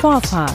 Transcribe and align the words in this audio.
Vorfahrt, 0.00 0.52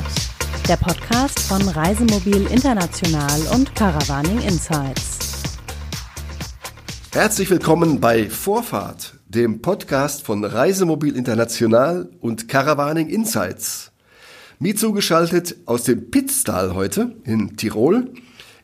der 0.69 0.77
Podcast 0.77 1.37
von 1.41 1.67
Reisemobil 1.67 2.47
International 2.49 3.41
und 3.53 3.75
Caravaning 3.75 4.39
Insights. 4.39 5.19
Herzlich 7.11 7.49
willkommen 7.49 7.99
bei 7.99 8.29
Vorfahrt, 8.29 9.19
dem 9.27 9.61
Podcast 9.61 10.25
von 10.25 10.45
Reisemobil 10.45 11.17
International 11.17 12.09
und 12.21 12.47
Caravaning 12.47 13.09
Insights. 13.09 13.91
Mir 14.59 14.77
zugeschaltet 14.77 15.57
aus 15.65 15.83
dem 15.83 16.09
Pitztal 16.09 16.73
heute 16.73 17.13
in 17.25 17.57
Tirol 17.57 18.13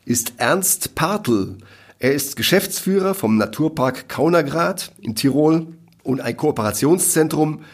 ist 0.06 0.32
Ernst 0.38 0.94
Partl. 0.94 1.58
Er 1.98 2.14
ist 2.14 2.36
Geschäftsführer 2.36 3.12
vom 3.12 3.36
Naturpark 3.36 4.08
Kaunergrad 4.08 4.92
in 5.02 5.14
Tirol 5.14 5.74
und 6.04 6.22
ein 6.22 6.38
Kooperationszentrum 6.38 7.64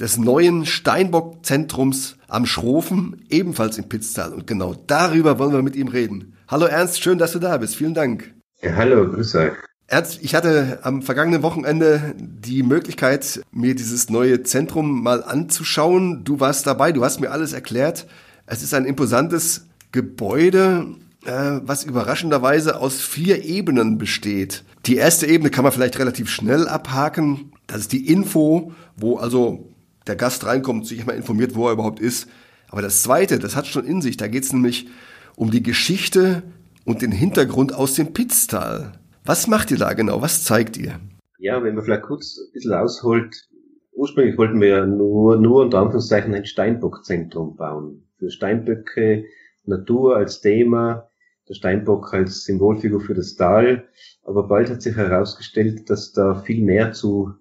des 0.00 0.16
neuen 0.16 0.64
Steinbock-Zentrums 0.64 2.16
am 2.28 2.46
Schrofen, 2.46 3.24
ebenfalls 3.30 3.78
in 3.78 3.88
Pitztal. 3.88 4.32
Und 4.32 4.46
genau 4.46 4.74
darüber 4.86 5.38
wollen 5.38 5.52
wir 5.52 5.62
mit 5.62 5.76
ihm 5.76 5.88
reden. 5.88 6.36
Hallo 6.46 6.66
Ernst, 6.66 7.02
schön, 7.02 7.18
dass 7.18 7.32
du 7.32 7.38
da 7.38 7.56
bist. 7.56 7.76
Vielen 7.76 7.94
Dank. 7.94 8.32
Ja, 8.62 8.74
hallo, 8.76 9.08
grüß 9.08 9.34
euch. 9.36 9.52
Ernst, 9.86 10.18
ich 10.22 10.34
hatte 10.34 10.80
am 10.82 11.02
vergangenen 11.02 11.42
Wochenende 11.42 12.14
die 12.16 12.62
Möglichkeit, 12.62 13.40
mir 13.50 13.74
dieses 13.74 14.10
neue 14.10 14.42
Zentrum 14.42 15.02
mal 15.02 15.24
anzuschauen. 15.24 16.24
Du 16.24 16.40
warst 16.40 16.66
dabei, 16.66 16.92
du 16.92 17.04
hast 17.04 17.20
mir 17.20 17.30
alles 17.30 17.52
erklärt. 17.52 18.06
Es 18.46 18.62
ist 18.62 18.74
ein 18.74 18.84
imposantes 18.84 19.66
Gebäude, 19.90 20.86
äh, 21.24 21.60
was 21.62 21.84
überraschenderweise 21.84 22.80
aus 22.80 23.00
vier 23.00 23.44
Ebenen 23.44 23.98
besteht. 23.98 24.64
Die 24.86 24.96
erste 24.96 25.26
Ebene 25.26 25.50
kann 25.50 25.64
man 25.64 25.72
vielleicht 25.72 25.98
relativ 25.98 26.30
schnell 26.30 26.68
abhaken. 26.68 27.52
Das 27.66 27.80
ist 27.80 27.92
die 27.92 28.08
Info, 28.08 28.72
wo 28.96 29.16
also 29.16 29.67
der 30.08 30.16
Gast 30.16 30.46
reinkommt, 30.46 30.86
sich 30.86 31.06
mal 31.06 31.16
informiert, 31.16 31.54
wo 31.54 31.66
er 31.66 31.74
überhaupt 31.74 32.00
ist. 32.00 32.28
Aber 32.68 32.82
das 32.82 33.02
Zweite, 33.02 33.38
das 33.38 33.56
hat 33.56 33.66
schon 33.66 33.84
in 33.84 34.02
sich. 34.02 34.16
Da 34.16 34.28
geht 34.28 34.44
es 34.44 34.52
nämlich 34.52 34.88
um 35.36 35.50
die 35.50 35.62
Geschichte 35.62 36.42
und 36.84 37.02
den 37.02 37.12
Hintergrund 37.12 37.74
aus 37.74 37.94
dem 37.94 38.12
Pitztal. 38.12 38.92
Was 39.24 39.46
macht 39.46 39.70
ihr 39.70 39.78
da 39.78 39.92
genau? 39.92 40.22
Was 40.22 40.44
zeigt 40.44 40.76
ihr? 40.76 40.98
Ja, 41.38 41.62
wenn 41.62 41.74
man 41.74 41.84
vielleicht 41.84 42.02
kurz 42.02 42.38
ein 42.38 42.52
bisschen 42.52 42.74
ausholt. 42.74 43.48
Ursprünglich 43.92 44.38
wollten 44.38 44.60
wir 44.60 44.68
ja 44.68 44.86
nur, 44.86 45.36
nur 45.36 45.62
unter 45.62 45.80
Anführungszeichen 45.80 46.34
ein 46.34 46.46
Steinbockzentrum 46.46 47.56
bauen. 47.56 48.08
Für 48.18 48.30
Steinböcke, 48.30 49.24
Natur 49.64 50.16
als 50.16 50.40
Thema, 50.40 51.08
der 51.48 51.54
Steinbock 51.54 52.12
als 52.12 52.44
Symbolfigur 52.44 53.00
für 53.00 53.14
das 53.14 53.36
Tal. 53.36 53.88
Aber 54.22 54.48
bald 54.48 54.70
hat 54.70 54.82
sich 54.82 54.96
herausgestellt, 54.96 55.88
dass 55.90 56.12
da 56.12 56.42
viel 56.42 56.64
mehr 56.64 56.92
zu 56.92 57.34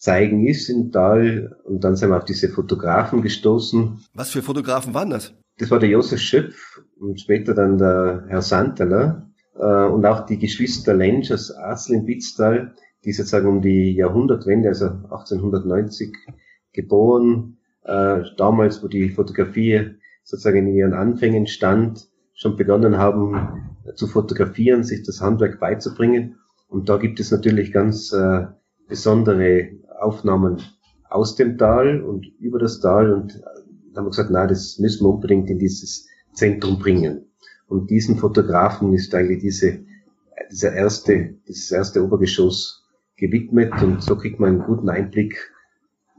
zeigen 0.00 0.46
ist 0.46 0.68
im 0.68 0.90
Tal. 0.90 1.56
Und 1.64 1.84
dann 1.84 1.94
sind 1.94 2.08
wir 2.08 2.16
auf 2.16 2.24
diese 2.24 2.48
Fotografen 2.48 3.22
gestoßen. 3.22 4.00
Was 4.14 4.30
für 4.30 4.42
Fotografen 4.42 4.94
waren 4.94 5.10
das? 5.10 5.34
Das 5.58 5.70
war 5.70 5.78
der 5.78 5.90
Josef 5.90 6.20
Schöpf 6.20 6.80
und 6.98 7.20
später 7.20 7.54
dann 7.54 7.78
der 7.78 8.24
Herr 8.28 8.42
Santeler 8.42 9.30
äh, 9.54 9.84
und 9.84 10.04
auch 10.06 10.24
die 10.24 10.38
Geschwister 10.38 10.94
Lensch 10.94 11.30
aus 11.30 11.54
Asel 11.54 11.96
im 11.96 12.06
Bitztal, 12.06 12.74
die 13.04 13.12
sozusagen 13.12 13.46
um 13.46 13.60
die 13.60 13.92
Jahrhundertwende, 13.92 14.70
also 14.70 14.86
1890 14.86 16.16
geboren, 16.72 17.58
äh, 17.84 18.22
damals, 18.38 18.82
wo 18.82 18.88
die 18.88 19.10
Fotografie 19.10 19.96
sozusagen 20.24 20.66
in 20.66 20.74
ihren 20.74 20.94
Anfängen 20.94 21.46
stand, 21.46 22.08
schon 22.32 22.56
begonnen 22.56 22.96
haben 22.96 23.76
zu 23.96 24.06
fotografieren, 24.06 24.82
sich 24.82 25.02
das 25.02 25.20
Handwerk 25.20 25.60
beizubringen. 25.60 26.38
Und 26.68 26.88
da 26.88 26.96
gibt 26.96 27.20
es 27.20 27.30
natürlich 27.30 27.72
ganz 27.72 28.12
äh, 28.12 28.46
besondere 28.88 29.72
Aufnahmen 30.00 30.62
aus 31.08 31.36
dem 31.36 31.58
Tal 31.58 32.02
und 32.02 32.26
über 32.38 32.58
das 32.58 32.80
Tal 32.80 33.12
und 33.12 33.40
dann 33.92 33.96
haben 33.96 34.06
wir 34.06 34.10
gesagt, 34.10 34.30
na, 34.30 34.46
das 34.46 34.78
müssen 34.78 35.04
wir 35.04 35.10
unbedingt 35.10 35.50
in 35.50 35.58
dieses 35.58 36.06
Zentrum 36.32 36.78
bringen. 36.78 37.26
Und 37.66 37.90
diesen 37.90 38.16
Fotografen 38.16 38.92
ist 38.92 39.14
eigentlich 39.14 39.40
diese, 39.40 39.84
dieser 40.50 40.72
erste, 40.72 41.34
dieses 41.48 41.70
erste 41.70 42.04
Obergeschoss 42.04 42.84
gewidmet 43.16 43.72
und 43.82 44.02
so 44.02 44.16
kriegt 44.16 44.40
man 44.40 44.50
einen 44.50 44.62
guten 44.62 44.88
Einblick, 44.88 45.52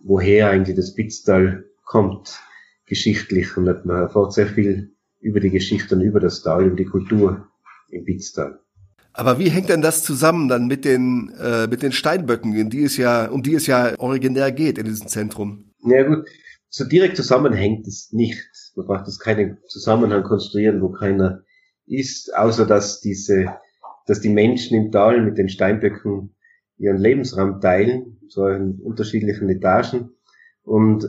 woher 0.03 0.50
eigentlich 0.50 0.75
das 0.75 0.94
Pitztal 0.94 1.66
kommt, 1.84 2.40
geschichtlich 2.86 3.58
und 3.58 3.66
man 3.86 4.02
erfährt 4.03 4.34
sehr 4.34 4.48
viel 4.48 4.92
über 5.19 5.40
die 5.40 5.50
Geschichte 5.50 5.96
und 5.96 6.02
über 6.02 6.19
das 6.19 6.42
Tal, 6.42 6.66
über 6.66 6.75
die 6.75 6.86
Kultur 6.86 7.48
im 7.90 8.06
Pitztal. 8.06 8.59
Aber 9.14 9.40
wie 9.40 9.50
hängt 9.50 9.70
denn 9.70 9.82
das 9.82 10.04
zusammen 10.04 10.48
dann 10.48 10.68
mit 10.68 10.86
den, 10.86 11.34
äh, 11.40 11.68
mit 11.68 11.82
den 11.82 11.92
Steinböcken, 11.92 12.56
in 12.56 12.70
die 12.70 12.84
es 12.84 12.98
ja, 12.98 13.28
um 13.28 13.44
die 13.44 13.56
es 13.56 13.68
ja 13.68 14.00
originär 14.00 14.52
geht 14.52 14.78
in 14.78 14.86
diesem 14.86 15.08
Zentrum? 15.08 15.72
Ja 15.84 16.04
gut, 16.04 16.26
so 16.70 16.86
direkt 16.86 17.18
zusammenhängt 17.18 17.88
es 17.88 18.14
nicht. 18.14 18.48
Man 18.76 18.86
braucht 18.86 19.08
das 19.08 19.20
keinen 19.20 19.58
Zusammenhang 19.68 20.24
konstruieren, 20.24 20.82
wo 20.82 20.90
keiner 20.90 21.44
ist, 21.86 22.34
außer 22.34 22.66
dass 22.66 23.02
diese, 23.02 23.54
dass 24.06 24.22
die 24.22 24.30
Menschen 24.30 24.78
im 24.78 24.92
Tal 24.92 25.22
mit 25.22 25.38
den 25.38 25.50
Steinböcken 25.50 26.36
ihren 26.78 26.98
Lebensraum 26.98 27.60
teilen, 27.60 28.20
so 28.30 28.48
in 28.48 28.80
unterschiedlichen 28.82 29.50
Etagen. 29.50 30.12
Und, 30.64 31.06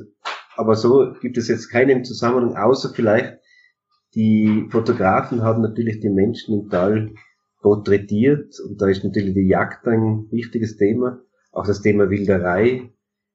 aber 0.57 0.75
so 0.75 1.13
gibt 1.21 1.39
es 1.39 1.49
jetzt 1.49 1.69
keinen 1.71 2.05
Zusammenhang, 2.05 2.57
außer 2.57 2.93
vielleicht 2.93 3.39
die 4.15 4.69
Fotografen 4.71 5.43
haben 5.43 5.63
natürlich 5.63 6.01
die 6.01 6.11
Menschen 6.11 6.61
im 6.61 6.69
Tal 6.69 7.15
porträtiert 7.63 8.61
und 8.61 8.83
da 8.83 8.89
ist 8.89 9.05
natürlich 9.05 9.35
die 9.35 9.47
Jagd 9.47 9.87
ein 9.87 10.27
wichtiges 10.31 10.77
Thema. 10.77 11.21
Auch 11.53 11.67
das 11.67 11.81
Thema 11.81 12.11
Wilderei 12.11 12.91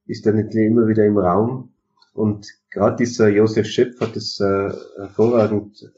ist 0.05 0.25
da 0.25 0.31
natürlich 0.31 0.67
immer 0.67 0.87
wieder 0.87 1.05
im 1.05 1.17
Raum. 1.17 1.73
Und 2.13 2.47
gerade 2.71 2.97
dieser 2.97 3.29
Josef 3.29 3.67
Schöpf 3.67 3.99
hat 4.01 4.15
es 4.15 4.39
äh, 4.39 4.71
hervorragend 4.97 5.91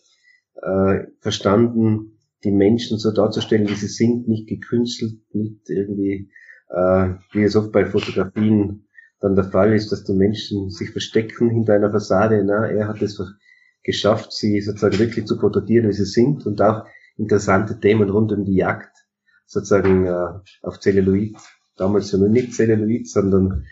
äh, 0.61 1.05
verstanden, 1.19 2.17
die 2.43 2.51
Menschen 2.51 2.97
so 2.97 3.11
darzustellen, 3.11 3.67
wie 3.67 3.75
sie 3.75 3.87
sind, 3.87 4.27
nicht 4.27 4.47
gekünstelt, 4.47 5.19
nicht 5.33 5.69
irgendwie, 5.69 6.29
äh, 6.69 7.13
wie 7.31 7.43
es 7.43 7.55
oft 7.55 7.71
bei 7.71 7.85
Fotografien 7.85 8.85
dann 9.21 9.35
der 9.35 9.45
Fall 9.45 9.73
ist, 9.73 9.91
dass 9.91 10.03
die 10.03 10.13
Menschen 10.13 10.69
sich 10.69 10.91
verstecken 10.91 11.49
hinter 11.49 11.73
einer 11.73 11.91
Fassade. 11.91 12.43
Na, 12.45 12.67
er 12.67 12.87
hat 12.87 13.01
es 13.01 13.21
geschafft, 13.83 14.31
sie 14.31 14.61
sozusagen 14.61 14.99
wirklich 14.99 15.25
zu 15.25 15.37
porträtieren, 15.37 15.89
wie 15.89 15.93
sie 15.93 16.05
sind 16.05 16.45
und 16.45 16.61
auch 16.61 16.85
interessante 17.19 17.79
Themen 17.79 18.09
rund 18.09 18.31
um 18.31 18.45
die 18.45 18.55
Jagd 18.55 18.95
sozusagen 19.45 20.05
äh, 20.05 20.39
auf 20.61 20.79
Celluloid. 20.79 21.35
Damals 21.75 22.11
ja 22.11 22.17
nur 22.17 22.29
nicht 22.29 22.53
Celluloid, 22.53 23.07
sondern 23.07 23.65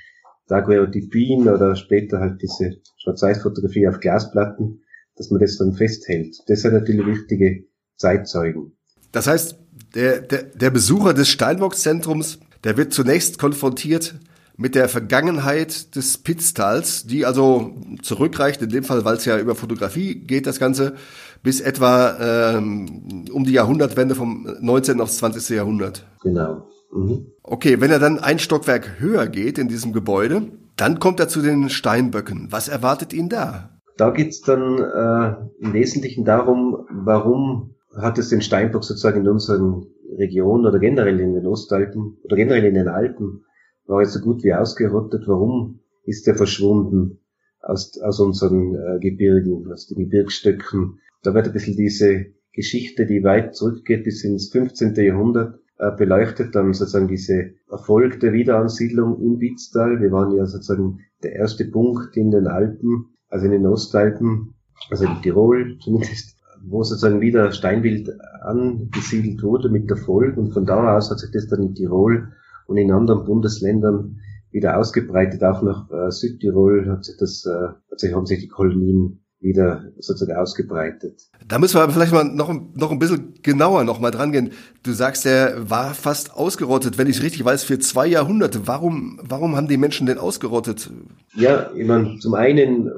Daguerreotypien 0.47 1.47
oder 1.47 1.75
später 1.75 2.19
halt 2.19 2.41
diese 2.41 2.77
Schwarz-Weiß-Fotografie 2.97 3.87
auf 3.87 3.99
Glasplatten, 3.99 4.81
dass 5.15 5.29
man 5.29 5.41
das 5.41 5.57
dann 5.57 5.73
festhält. 5.73 6.35
Das 6.47 6.61
sind 6.61 6.73
natürlich 6.73 7.05
wichtige 7.05 7.65
Zeitzeugen. 7.95 8.77
Das 9.11 9.27
heißt, 9.27 9.57
der, 9.95 10.21
der, 10.21 10.43
der 10.43 10.69
Besucher 10.69 11.13
des 11.13 11.29
Steinbock-Zentrums, 11.29 12.39
der 12.63 12.77
wird 12.77 12.93
zunächst 12.93 13.39
konfrontiert 13.39 14.19
mit 14.57 14.73
der 14.73 14.89
Vergangenheit 14.89 15.95
des 15.95 16.17
Pitztals, 16.17 17.05
die 17.05 17.25
also 17.25 17.75
zurückreicht, 18.01 18.61
in 18.61 18.69
dem 18.69 18.83
Fall, 18.83 19.05
weil 19.05 19.17
es 19.17 19.25
ja 19.25 19.37
über 19.37 19.53
Fotografie 19.53 20.15
geht, 20.15 20.47
das 20.47 20.59
Ganze, 20.59 20.95
bis 21.43 21.61
etwa 21.61 22.55
ähm, 22.57 23.25
um 23.31 23.43
die 23.43 23.53
Jahrhundertwende 23.53 24.15
vom 24.15 24.47
19. 24.59 24.99
aufs 24.99 25.17
20. 25.17 25.55
Jahrhundert. 25.55 26.05
Genau. 26.23 26.67
Mhm. 26.91 27.27
Okay, 27.43 27.79
wenn 27.79 27.91
er 27.91 27.99
dann 27.99 28.19
ein 28.19 28.39
Stockwerk 28.39 28.99
höher 28.99 29.27
geht 29.27 29.59
in 29.59 29.67
diesem 29.67 29.93
Gebäude, 29.93 30.47
dann 30.75 30.99
kommt 30.99 31.19
er 31.19 31.27
zu 31.27 31.41
den 31.41 31.69
Steinböcken. 31.69 32.47
Was 32.49 32.67
erwartet 32.67 33.13
ihn 33.13 33.29
da? 33.29 33.69
Da 33.95 34.09
geht's 34.09 34.41
dann 34.41 34.79
äh, 34.79 35.35
im 35.59 35.73
Wesentlichen 35.73 36.25
darum, 36.25 36.85
warum 36.89 37.75
hat 37.95 38.17
es 38.17 38.29
den 38.29 38.41
Steinbock 38.41 38.83
sozusagen 38.83 39.21
in 39.21 39.27
unseren 39.27 39.87
Regionen 40.17 40.65
oder 40.65 40.79
generell 40.79 41.19
in 41.19 41.33
den 41.33 41.47
Ostalpen 41.47 42.17
oder 42.23 42.35
generell 42.35 42.65
in 42.65 42.75
den 42.75 42.87
Alpen 42.87 43.43
war 43.87 44.01
jetzt 44.01 44.13
so 44.13 44.19
gut 44.19 44.43
wie 44.43 44.53
ausgerottet. 44.53 45.27
Warum 45.27 45.79
ist 46.03 46.27
er 46.27 46.35
verschwunden 46.35 47.19
aus, 47.61 47.99
aus 48.01 48.19
unseren 48.19 48.75
äh, 48.75 48.99
Gebirgen, 48.99 49.71
aus 49.71 49.87
den 49.87 49.97
Gebirgsstöcken? 49.97 50.99
Da 51.23 51.33
wird 51.33 51.47
ein 51.47 51.53
bisschen 51.53 51.75
diese 51.75 52.27
Geschichte, 52.53 53.05
die 53.05 53.23
weit 53.23 53.55
zurückgeht 53.55 54.03
bis 54.03 54.23
ins 54.23 54.49
15. 54.49 54.95
Jahrhundert, 54.95 55.59
äh, 55.79 55.91
beleuchtet 55.95 56.55
dann 56.55 56.73
sozusagen 56.73 57.07
diese 57.07 57.51
Erfolg 57.69 58.19
der 58.19 58.33
Wiederansiedlung 58.33 59.21
im 59.21 59.37
Bitztal. 59.37 60.01
Wir 60.01 60.11
waren 60.11 60.35
ja 60.35 60.45
sozusagen 60.45 61.01
der 61.23 61.33
erste 61.33 61.65
Punkt 61.65 62.17
in 62.17 62.31
den 62.31 62.47
Alpen, 62.47 63.09
also 63.29 63.45
in 63.45 63.51
den 63.51 63.65
Ostalpen, 63.65 64.55
also 64.89 65.05
in 65.05 65.21
Tirol 65.21 65.77
zumindest, 65.83 66.35
wo 66.65 66.83
sozusagen 66.83 67.21
wieder 67.21 67.51
Steinwild 67.51 68.09
angesiedelt 68.41 69.43
wurde 69.43 69.69
mit 69.69 69.89
Erfolg 69.89 70.37
und 70.37 70.51
von 70.51 70.65
da 70.65 70.97
aus 70.97 71.11
hat 71.11 71.19
sich 71.19 71.31
das 71.31 71.47
dann 71.47 71.61
in 71.61 71.75
Tirol 71.75 72.29
und 72.67 72.77
in 72.77 72.91
anderen 72.91 73.25
Bundesländern 73.25 74.19
wieder 74.51 74.77
ausgebreitet, 74.77 75.43
auch 75.43 75.61
nach 75.61 75.89
äh, 75.91 76.11
Südtirol 76.11 76.89
hat 76.89 77.05
sich 77.05 77.15
das, 77.17 77.45
äh, 77.45 77.67
hat 77.91 77.99
sich, 77.99 78.13
haben 78.13 78.25
sich 78.25 78.39
die 78.39 78.47
Kolonien 78.47 79.23
wieder 79.39 79.91
sozusagen 79.99 80.37
ausgebreitet. 80.37 81.21
Da 81.47 81.59
müssen 81.59 81.75
wir 81.75 81.83
aber 81.83 81.93
vielleicht 81.93 82.13
mal 82.13 82.23
noch, 82.23 82.53
noch 82.73 82.91
ein 82.91 82.97
bisschen 82.97 83.35
genauer 83.43 83.83
noch 83.83 83.99
mal 83.99 84.11
dran 84.11 84.31
gehen. 84.31 84.51
Du 84.83 84.93
sagst, 84.93 85.25
er 85.25 85.69
war 85.69 85.93
fast 85.93 86.33
ausgerottet, 86.33 86.97
wenn 86.97 87.07
ich 87.07 87.21
richtig 87.21 87.45
weiß, 87.45 87.63
für 87.63 87.77
zwei 87.77 88.07
Jahrhunderte. 88.07 88.67
Warum, 88.67 89.19
warum 89.23 89.55
haben 89.55 89.67
die 89.67 89.77
Menschen 89.77 90.07
denn 90.07 90.17
ausgerottet? 90.17 90.89
Ja, 91.35 91.71
ich 91.75 91.85
meine, 91.85 92.17
zum 92.19 92.33
einen 92.33 92.89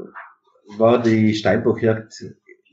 war 0.77 1.01
die 1.01 1.33
Steinbockjagd 1.33 2.13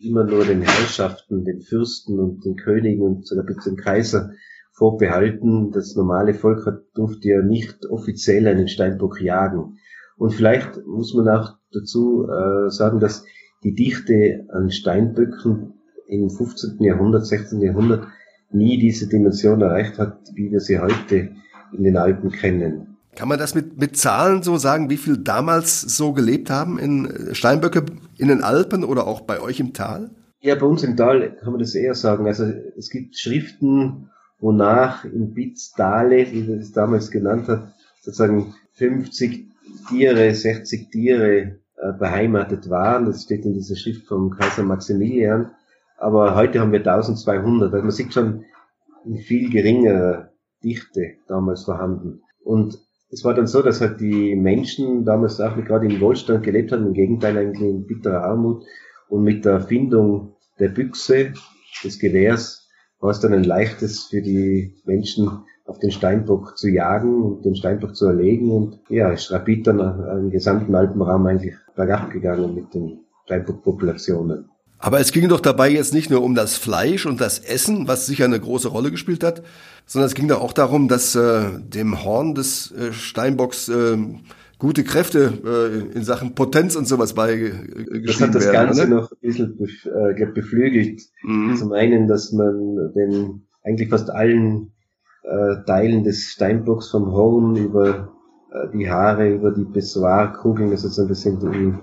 immer 0.01 0.25
nur 0.25 0.45
den 0.45 0.63
Herrschaften, 0.63 1.45
den 1.45 1.61
Fürsten 1.63 2.21
und 2.21 2.45
den 2.45 2.57
Königen 2.57 3.03
und 3.03 3.27
sogar 3.27 3.45
bis 3.45 3.57
zum 3.65 3.77
Kaiser 3.77 4.31
vorbehalten. 4.77 5.73
Das 5.73 5.97
normale 5.97 6.35
Volk 6.35 6.67
hat, 6.67 6.83
durfte 6.95 7.29
ja 7.29 7.43
nicht 7.43 7.87
offiziell 7.87 8.47
einen 8.47 8.69
Steinbock 8.69 9.21
jagen. 9.21 9.79
Und 10.17 10.33
vielleicht 10.33 10.87
muss 10.87 11.15
man 11.15 11.29
auch 11.29 11.57
dazu 11.73 12.27
äh, 12.29 12.71
sagen, 12.71 13.01
dass 13.01 13.25
die 13.65 13.75
Dichte 13.75 14.47
an 14.51 14.71
Steinböcken 14.71 15.75
im 16.09 16.31
15. 16.31 16.83
Jahrhundert, 16.83 17.27
16. 17.27 17.61
Jahrhundert 17.61 18.07
nie 18.51 18.79
diese 18.79 19.09
Dimension 19.09 19.61
erreicht 19.61 19.99
hat, 19.99 20.19
wie 20.35 20.51
wir 20.51 20.61
sie 20.61 20.79
heute 20.79 21.31
in 21.77 21.83
den 21.83 21.97
Alpen 21.97 22.31
kennen. 22.31 22.97
Kann 23.17 23.29
man 23.29 23.39
das 23.39 23.55
mit, 23.55 23.79
mit 23.79 23.97
Zahlen 23.97 24.43
so 24.43 24.59
sagen, 24.59 24.91
wie 24.91 24.99
viel 24.99 25.17
damals 25.17 25.81
so 25.81 26.13
gelebt 26.13 26.51
haben 26.51 26.79
in 26.79 27.35
Steinböcke 27.35 27.85
in 28.19 28.29
den 28.29 28.43
Alpen 28.43 28.85
oder 28.85 29.07
auch 29.07 29.23
bei 29.23 29.41
euch 29.41 29.59
im 29.59 29.73
Tal? 29.73 30.11
Ja, 30.41 30.55
bei 30.55 30.67
uns 30.67 30.85
im 30.85 30.97
Tal 30.97 31.35
kann 31.37 31.53
man 31.53 31.61
das 31.61 31.75
eher 31.75 31.95
sagen. 31.95 32.27
Also 32.27 32.45
es 32.77 32.91
gibt 32.91 33.17
Schriften, 33.17 34.11
wonach 34.39 35.05
im 35.05 35.33
Bitzdale, 35.35 36.31
wie 36.33 36.43
man 36.43 36.59
das 36.59 36.73
damals 36.73 37.11
genannt 37.11 37.49
hat, 37.49 37.73
sozusagen 38.03 38.55
50 38.73 39.47
Tiere, 39.89 40.35
60 40.35 40.91
Tiere 40.91 41.59
äh, 41.77 41.93
beheimatet 41.99 42.71
waren. 42.71 43.07
Das 43.07 43.23
steht 43.23 43.45
in 43.45 43.55
dieser 43.55 43.77
Schrift 43.77 44.07
vom 44.07 44.31
Kaiser 44.31 44.63
Maximilian. 44.63 45.51
Aber 45.99 46.35
heute 46.35 46.61
haben 46.61 46.73
wir 46.73 46.81
1200. 46.81 47.73
Also 47.73 47.83
man 47.83 47.91
sieht 47.91 48.13
schon 48.13 48.45
in 49.05 49.19
viel 49.19 49.51
geringerer 49.51 50.31
Dichte 50.63 51.15
damals 51.27 51.65
vorhanden. 51.65 52.23
Und 52.45 52.79
es 53.11 53.25
war 53.25 53.35
dann 53.35 53.47
so, 53.47 53.63
dass 53.63 53.81
halt 53.81 54.01
die 54.01 54.35
Menschen 54.35 55.05
damals 55.05 55.41
auch 55.41 55.57
gerade 55.57 55.87
im 55.87 56.01
Wohlstand 56.01 56.43
gelebt 56.43 56.73
haben, 56.73 56.87
im 56.87 56.93
Gegenteil 56.93 57.39
eigentlich 57.39 57.63
in 57.63 57.87
bitterer 57.87 58.25
Armut. 58.25 58.65
Und 59.09 59.23
mit 59.23 59.45
der 59.45 59.53
Erfindung 59.53 60.37
der 60.59 60.69
Büchse, 60.69 61.33
des 61.85 61.99
Gewehrs, 61.99 62.66
war 63.07 63.13
es 63.13 63.21
dann 63.21 63.33
ein 63.33 63.45
leichtes 63.45 64.05
für 64.05 64.21
die 64.21 64.75
Menschen, 64.85 65.31
auf 65.65 65.79
den 65.79 65.91
Steinbock 65.91 66.59
zu 66.59 66.69
jagen 66.69 67.23
und 67.23 67.45
den 67.45 67.57
Steinbock 67.57 67.97
zu 67.97 68.07
erlegen. 68.07 68.51
Und 68.51 68.81
ja, 68.89 69.11
ist 69.11 69.31
rapid 69.31 69.67
dann 69.67 69.81
im 70.19 70.31
gesamten 70.31 70.75
Alpenraum 70.75 71.27
eigentlich 71.27 71.55
bergab 71.75 72.11
gegangen 72.11 72.55
mit 72.55 72.75
den 72.75 72.99
Steinbockpopulationen. 73.25 74.49
Aber 74.79 75.01
es 75.01 75.13
ging 75.13 75.29
doch 75.29 75.41
dabei 75.41 75.71
jetzt 75.71 75.95
nicht 75.95 76.11
nur 76.11 76.23
um 76.23 76.35
das 76.35 76.57
Fleisch 76.57 77.07
und 77.07 77.21
das 77.21 77.39
Essen, 77.39 77.89
was 77.89 78.07
sicher 78.07 78.27
eine 78.27 78.39
große 78.39 78.69
Rolle 78.69 78.91
gespielt 78.91 79.25
hat, 79.25 79.43
sondern 79.87 80.07
es 80.07 80.15
ging 80.15 80.29
da 80.29 80.37
auch 80.37 80.53
darum, 80.53 80.89
dass 80.89 81.15
äh, 81.15 81.45
dem 81.61 82.05
Horn 82.05 82.35
des 82.35 82.73
äh, 82.73 82.93
Steinbocks 82.93 83.69
äh, 83.69 83.97
gute 84.59 84.85
Kräfte 84.85 85.33
äh, 85.45 85.97
in 85.97 86.03
Sachen 86.03 86.35
Potenz 86.35 86.77
und 86.77 86.87
sowas 86.87 87.15
beigeschrieben 87.15 88.05
Das 88.07 88.21
hat 88.21 88.35
das 88.35 88.45
werden, 88.47 88.67
Ganze 88.67 88.83
oder? 88.83 88.91
noch 88.91 89.13
ein 89.13 89.19
bisschen 89.21 89.57
bef 89.57 89.87
äh, 89.87 90.27
beflügelt. 90.27 91.03
Mhm. 91.23 91.57
Zum 91.57 91.73
einen, 91.73 92.09
dass 92.09 92.33
man 92.33 92.93
den 92.95 93.47
eigentlich 93.63 93.89
fast 93.89 94.11
allen 94.11 94.73
äh, 95.25 95.65
Teilen 95.67 96.05
des 96.05 96.25
Steinbocks 96.31 96.91
vom 96.91 97.13
Horn 97.13 97.57
über 97.57 98.13
äh, 98.53 98.69
die 98.73 98.89
Haare, 98.89 99.35
über 99.35 99.51
die 99.51 99.65
Bessoirkugeln, 99.65 100.71
also 100.71 100.89
so 100.89 101.03
ein 101.03 101.09
bisschen 101.09 101.41
im, 101.53 101.81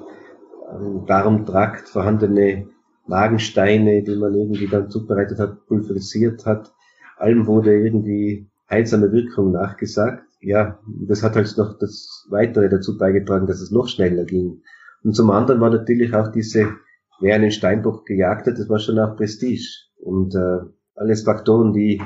im 0.79 1.05
Darmtrakt 1.05 1.89
vorhandene 1.89 2.67
Magensteine, 3.05 4.01
die 4.03 4.15
man 4.15 4.33
irgendwie 4.33 4.67
dann 4.67 4.89
zubereitet 4.89 5.39
hat, 5.39 5.65
pulverisiert 5.67 6.45
hat. 6.45 6.73
Allem 7.17 7.45
wurde 7.47 7.75
irgendwie 7.75 8.47
heilsame 8.69 9.11
Wirkung 9.11 9.51
nachgesagt. 9.51 10.23
Ja, 10.41 10.79
das 11.07 11.23
hat 11.23 11.35
halt 11.35 11.57
noch 11.57 11.77
das 11.79 12.27
Weitere 12.29 12.69
dazu 12.69 12.97
beigetragen, 12.97 13.47
dass 13.47 13.61
es 13.61 13.71
noch 13.71 13.87
schneller 13.87 14.25
ging. 14.25 14.61
Und 15.03 15.15
zum 15.15 15.31
anderen 15.31 15.61
war 15.61 15.69
natürlich 15.69 16.13
auch 16.13 16.29
diese, 16.29 16.69
wer 17.19 17.35
einen 17.35 17.51
Steinbock 17.51 18.05
gejagt 18.05 18.47
hat, 18.47 18.57
das 18.57 18.69
war 18.69 18.79
schon 18.79 18.99
auch 18.99 19.15
Prestige. 19.15 19.67
Und 19.97 20.35
äh, 20.35 20.59
alles 20.95 21.23
Faktoren, 21.23 21.73
die 21.73 22.01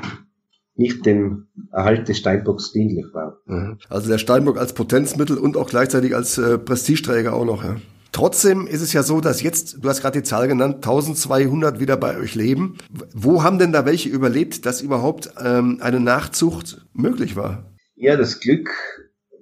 nicht 0.76 1.06
dem 1.06 1.48
Erhalt 1.72 2.08
des 2.08 2.20
Steinbocks 2.20 2.72
dienlich 2.72 3.06
waren. 3.14 3.34
Mhm. 3.46 3.78
Also 3.90 4.10
der 4.10 4.20
Steinbock 4.20 4.58
als 4.58 4.74
Potenzmittel 4.74 5.38
und 5.38 5.58
auch 5.58 5.70
gleichzeitig 5.70 6.16
als 6.16 6.38
äh, 6.38 6.58
Prestigeträger 6.58 7.34
auch 7.34 7.46
noch. 7.46 7.64
Ja. 7.64 7.78
Trotzdem 8.18 8.66
ist 8.66 8.82
es 8.82 8.94
ja 8.94 9.04
so, 9.04 9.22
dass 9.22 9.44
jetzt, 9.44 9.84
du 9.84 9.90
hast 9.90 10.02
gerade 10.02 10.18
die 10.18 10.24
Zahl 10.24 10.48
genannt, 10.48 10.78
1200 10.78 11.80
wieder 11.80 11.98
bei 11.98 12.18
euch 12.18 12.34
leben. 12.34 12.80
Wo 13.14 13.44
haben 13.44 13.60
denn 13.60 13.72
da 13.72 13.86
welche 13.86 14.10
überlebt, 14.10 14.66
dass 14.66 14.82
überhaupt 14.82 15.36
ähm, 15.40 15.78
eine 15.82 16.00
Nachzucht 16.00 16.88
möglich 16.94 17.36
war? 17.36 17.76
Ja, 17.94 18.16
das 18.16 18.40
Glück 18.40 18.72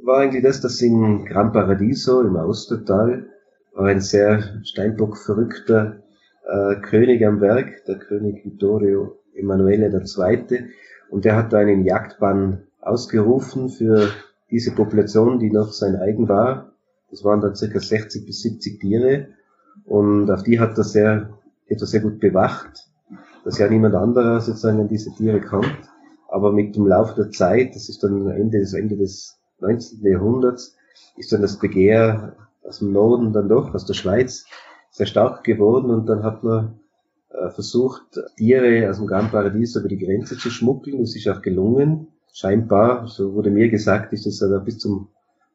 war 0.03 0.17
eigentlich 0.17 0.43
das, 0.43 0.59
dass 0.59 0.81
in 0.81 1.23
Gran 1.23 1.53
Paradiso 1.53 2.19
im 2.19 2.35
Austertal 2.35 3.29
war 3.75 3.85
ein 3.85 4.01
sehr 4.01 4.59
Steinbock-verrückter 4.65 6.03
äh, 6.45 6.75
König 6.81 7.25
am 7.25 7.39
Werk, 7.39 7.85
der 7.85 7.97
König 7.97 8.43
Vittorio 8.43 9.21
Emanuele 9.33 9.87
II. 9.87 10.65
Und 11.09 11.23
der 11.23 11.37
hat 11.37 11.53
da 11.53 11.59
einen 11.59 11.85
Jagdbann 11.85 12.63
ausgerufen 12.81 13.69
für 13.69 14.09
diese 14.51 14.75
Population, 14.75 15.39
die 15.39 15.49
noch 15.49 15.71
sein 15.71 15.95
eigen 15.95 16.27
war. 16.27 16.74
Das 17.15 17.23
waren 17.23 17.39
dann 17.39 17.55
circa 17.55 17.79
60 17.79 18.25
bis 18.25 18.41
70 18.41 18.77
Tiere 18.81 19.27
und 19.85 20.29
auf 20.29 20.43
die 20.43 20.59
hat 20.59 20.77
er 20.77 20.83
sehr, 20.83 21.29
etwas 21.65 21.91
sehr 21.91 22.01
gut 22.01 22.19
bewacht, 22.19 22.89
dass 23.45 23.57
ja 23.57 23.69
niemand 23.69 23.95
anderer 23.95 24.41
sozusagen 24.41 24.81
an 24.81 24.89
diese 24.89 25.13
Tiere 25.15 25.39
kommt. 25.39 25.77
Aber 26.27 26.51
mit 26.51 26.75
dem 26.75 26.85
Laufe 26.85 27.15
der 27.15 27.31
Zeit, 27.31 27.73
das 27.73 27.87
ist 27.87 28.03
dann 28.03 28.29
Ende 28.31 28.59
des, 28.59 28.73
Ende 28.73 28.97
des 28.97 29.39
19. 29.61 30.05
Jahrhunderts, 30.05 30.75
ist 31.15 31.31
dann 31.31 31.41
das 31.41 31.57
Begehr 31.57 32.35
aus 32.63 32.79
dem 32.79 32.91
Norden 32.91 33.31
dann 33.31 33.47
doch, 33.47 33.73
aus 33.73 33.85
der 33.85 33.93
Schweiz, 33.93 34.45
sehr 34.89 35.05
stark 35.05 35.45
geworden 35.45 35.91
und 35.91 36.07
dann 36.07 36.21
hat 36.21 36.43
man 36.43 36.81
äh, 37.29 37.49
versucht, 37.49 38.03
Tiere 38.35 38.89
aus 38.89 38.97
dem 38.97 39.07
Gran 39.07 39.31
Paradies 39.31 39.77
über 39.77 39.87
die 39.87 39.99
Grenze 39.99 40.37
zu 40.37 40.49
schmuggeln. 40.49 40.99
Das 40.99 41.15
ist 41.15 41.29
auch 41.29 41.41
gelungen. 41.41 42.07
Scheinbar, 42.33 43.07
so 43.07 43.33
wurde 43.33 43.51
mir 43.51 43.69
gesagt, 43.69 44.11
ist 44.11 44.25
das 44.25 44.43
aber 44.43 44.59
bis 44.59 44.79
zum 44.79 45.07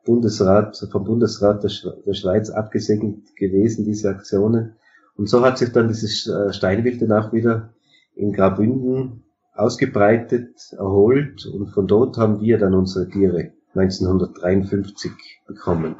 Bundesrat, 0.04 0.76
vom 0.90 1.04
Bundesrat 1.04 1.62
der, 1.62 1.70
der 2.06 2.14
Schweiz 2.14 2.50
abgesegnet 2.50 3.36
gewesen, 3.36 3.84
diese 3.84 4.08
Aktionen. 4.08 4.74
Und 5.16 5.28
so 5.28 5.44
hat 5.44 5.58
sich 5.58 5.72
dann 5.72 5.88
dieses 5.88 6.26
äh, 6.26 6.52
Steinwild 6.52 7.02
dann 7.02 7.12
auch 7.12 7.32
wieder 7.32 7.70
in 8.14 8.32
Graubünden 8.32 9.24
ausgebreitet, 9.54 10.56
erholt 10.72 11.44
und 11.46 11.68
von 11.68 11.86
dort 11.86 12.16
haben 12.16 12.40
wir 12.40 12.58
dann 12.58 12.74
unsere 12.74 13.08
Tiere 13.08 13.52
1953 13.74 15.12
bekommen. 15.46 15.96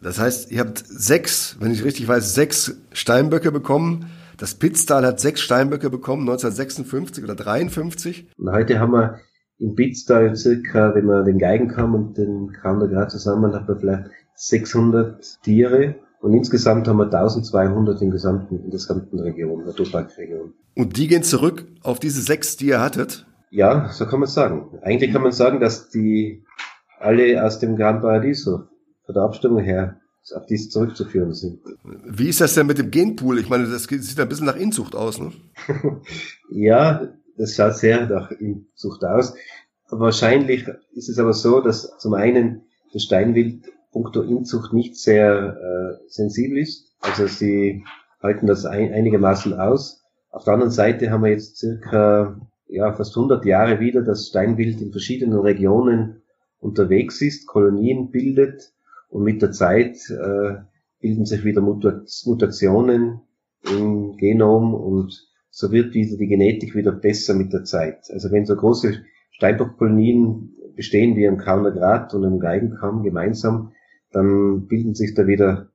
Das 0.00 0.20
heißt, 0.20 0.50
ihr 0.52 0.60
habt 0.60 0.78
sechs, 0.78 1.56
wenn 1.60 1.72
ich 1.72 1.84
richtig 1.84 2.06
weiß, 2.06 2.34
sechs 2.34 2.76
Steinböcke 2.92 3.50
bekommen. 3.50 4.10
Das 4.36 4.54
Pitztal 4.54 5.06
hat 5.06 5.20
sechs 5.20 5.40
Steinböcke 5.40 5.90
bekommen, 5.90 6.22
1956 6.22 7.24
oder 7.24 7.34
53. 7.34 8.28
Und 8.36 8.52
heute 8.52 8.78
haben 8.80 8.92
wir 8.92 9.18
in 9.58 9.74
Bitzdal 9.74 10.34
circa, 10.36 10.94
wenn 10.94 11.06
man 11.06 11.24
den 11.24 11.38
Geigen 11.38 11.68
kam 11.68 11.94
und 11.94 12.18
den 12.18 12.52
Kauner 12.52 12.88
gerade 12.88 13.08
zusammen, 13.08 13.54
hat 13.54 13.68
man 13.68 13.78
vielleicht 13.78 14.10
600 14.34 15.42
Tiere 15.42 15.96
und 16.20 16.32
insgesamt 16.32 16.88
haben 16.88 16.96
wir 16.96 17.04
1200 17.04 18.00
in, 18.00 18.10
gesamten, 18.10 18.56
in 18.56 18.62
der 18.62 18.70
gesamten 18.70 19.18
Region, 19.20 19.64
der 19.64 19.74
Topak-Region. 19.74 20.54
Und 20.74 20.96
die 20.96 21.06
gehen 21.06 21.22
zurück 21.22 21.66
auf 21.82 21.98
diese 21.98 22.22
sechs, 22.22 22.56
die 22.56 22.66
ihr 22.66 22.80
hattet? 22.80 23.26
Ja, 23.50 23.90
so 23.92 24.06
kann 24.06 24.20
man 24.20 24.28
sagen. 24.28 24.78
Eigentlich 24.82 25.12
kann 25.12 25.22
man 25.22 25.32
sagen, 25.32 25.60
dass 25.60 25.90
die 25.90 26.42
alle 26.98 27.44
aus 27.44 27.58
dem 27.58 27.76
Gran 27.76 28.00
Paradiso 28.00 28.64
von 29.04 29.14
der 29.14 29.22
Abstimmung 29.22 29.62
her 29.62 30.00
auf 30.34 30.46
dies 30.46 30.70
zurückzuführen 30.70 31.34
sind. 31.34 31.60
Wie 31.82 32.30
ist 32.30 32.40
das 32.40 32.54
denn 32.54 32.66
mit 32.66 32.78
dem 32.78 32.90
Genpool? 32.90 33.38
Ich 33.38 33.50
meine, 33.50 33.68
das 33.68 33.84
sieht 33.84 34.18
ein 34.18 34.28
bisschen 34.28 34.46
nach 34.46 34.56
Inzucht 34.56 34.94
aus, 34.94 35.20
ne? 35.20 35.32
ja, 36.50 37.08
das 37.36 37.54
schaut 37.54 37.76
sehr 37.76 38.06
nach 38.08 38.30
Inzucht 38.30 39.04
aus. 39.04 39.34
Wahrscheinlich 39.88 40.66
ist 40.92 41.08
es 41.08 41.18
aber 41.18 41.32
so, 41.32 41.60
dass 41.60 41.98
zum 41.98 42.14
einen 42.14 42.62
das 42.92 43.02
Steinwild 43.02 43.64
punkto 43.92 44.22
Inzucht 44.22 44.72
nicht 44.72 44.96
sehr 44.96 45.56
äh, 45.56 46.04
sensibel 46.08 46.58
ist. 46.58 46.92
Also 47.00 47.26
sie 47.26 47.84
halten 48.22 48.46
das 48.46 48.64
ein, 48.64 48.92
einigermaßen 48.92 49.52
aus. 49.54 50.02
Auf 50.30 50.44
der 50.44 50.54
anderen 50.54 50.72
Seite 50.72 51.10
haben 51.10 51.22
wir 51.22 51.30
jetzt 51.30 51.58
circa 51.58 52.40
ja, 52.66 52.92
fast 52.92 53.16
100 53.16 53.44
Jahre 53.44 53.78
wieder, 53.78 54.02
dass 54.02 54.28
Steinwild 54.28 54.80
in 54.80 54.90
verschiedenen 54.90 55.38
Regionen 55.38 56.22
unterwegs 56.58 57.20
ist, 57.20 57.46
Kolonien 57.46 58.10
bildet 58.10 58.72
und 59.08 59.22
mit 59.22 59.42
der 59.42 59.52
Zeit 59.52 59.98
äh, 60.10 60.56
bilden 61.00 61.26
sich 61.26 61.44
wieder 61.44 61.60
Mutationen 61.60 63.20
im 63.70 64.16
Genom 64.16 64.74
und 64.74 65.28
so 65.56 65.70
wird 65.70 65.94
wieder 65.94 66.16
die 66.16 66.26
Genetik 66.26 66.74
wieder 66.74 66.90
besser 66.90 67.32
mit 67.32 67.52
der 67.52 67.62
Zeit. 67.62 68.10
Also 68.10 68.32
wenn 68.32 68.44
so 68.44 68.56
große 68.56 69.04
Steinbockkolonien 69.30 70.56
bestehen 70.74 71.14
wie 71.14 71.26
im 71.26 71.38
Kauner 71.38 71.70
Grat 71.70 72.12
und 72.12 72.24
im 72.24 72.40
Geigenkamm 72.40 73.04
gemeinsam, 73.04 73.72
dann 74.10 74.66
bilden 74.66 74.96
sich 74.96 75.14
da 75.14 75.28
wieder 75.28 75.70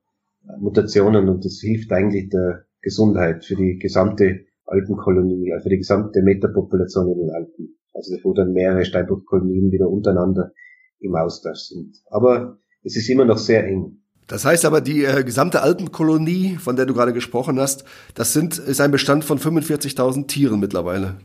Mutationen 0.60 1.30
und 1.30 1.46
das 1.46 1.62
hilft 1.62 1.94
eigentlich 1.94 2.28
der 2.28 2.66
Gesundheit 2.82 3.46
für 3.46 3.56
die 3.56 3.80
gesamte 3.80 4.42
Alpenkolonie, 4.66 5.54
also 5.54 5.64
für 5.64 5.70
die 5.70 5.78
gesamte 5.78 6.24
Metapopulation 6.24 7.14
in 7.14 7.20
den 7.20 7.30
Alpen. 7.30 7.78
Also 7.94 8.18
wo 8.24 8.34
dann 8.34 8.52
mehrere 8.52 8.84
Steinbockkolonien 8.84 9.72
wieder 9.72 9.90
untereinander 9.90 10.52
im 11.00 11.16
Austausch 11.16 11.70
sind. 11.70 11.96
Aber 12.10 12.60
es 12.84 12.98
ist 12.98 13.10
immer 13.10 13.24
noch 13.24 13.38
sehr 13.38 13.66
eng. 13.66 14.02
Das 14.30 14.46
heißt 14.46 14.64
aber, 14.64 14.80
die 14.80 15.04
äh, 15.04 15.24
gesamte 15.24 15.64
Alpenkolonie, 15.64 16.58
von 16.58 16.76
der 16.76 16.86
du 16.86 16.94
gerade 16.94 17.14
gesprochen 17.14 17.60
hast, 17.60 17.84
das 18.14 18.32
sind, 18.32 18.60
ist 18.60 18.80
ein 18.80 18.92
Bestand 18.92 19.26
von 19.26 19.40
45.000 19.40 20.28
Tieren 20.28 20.60
mittlerweile. 20.60 21.16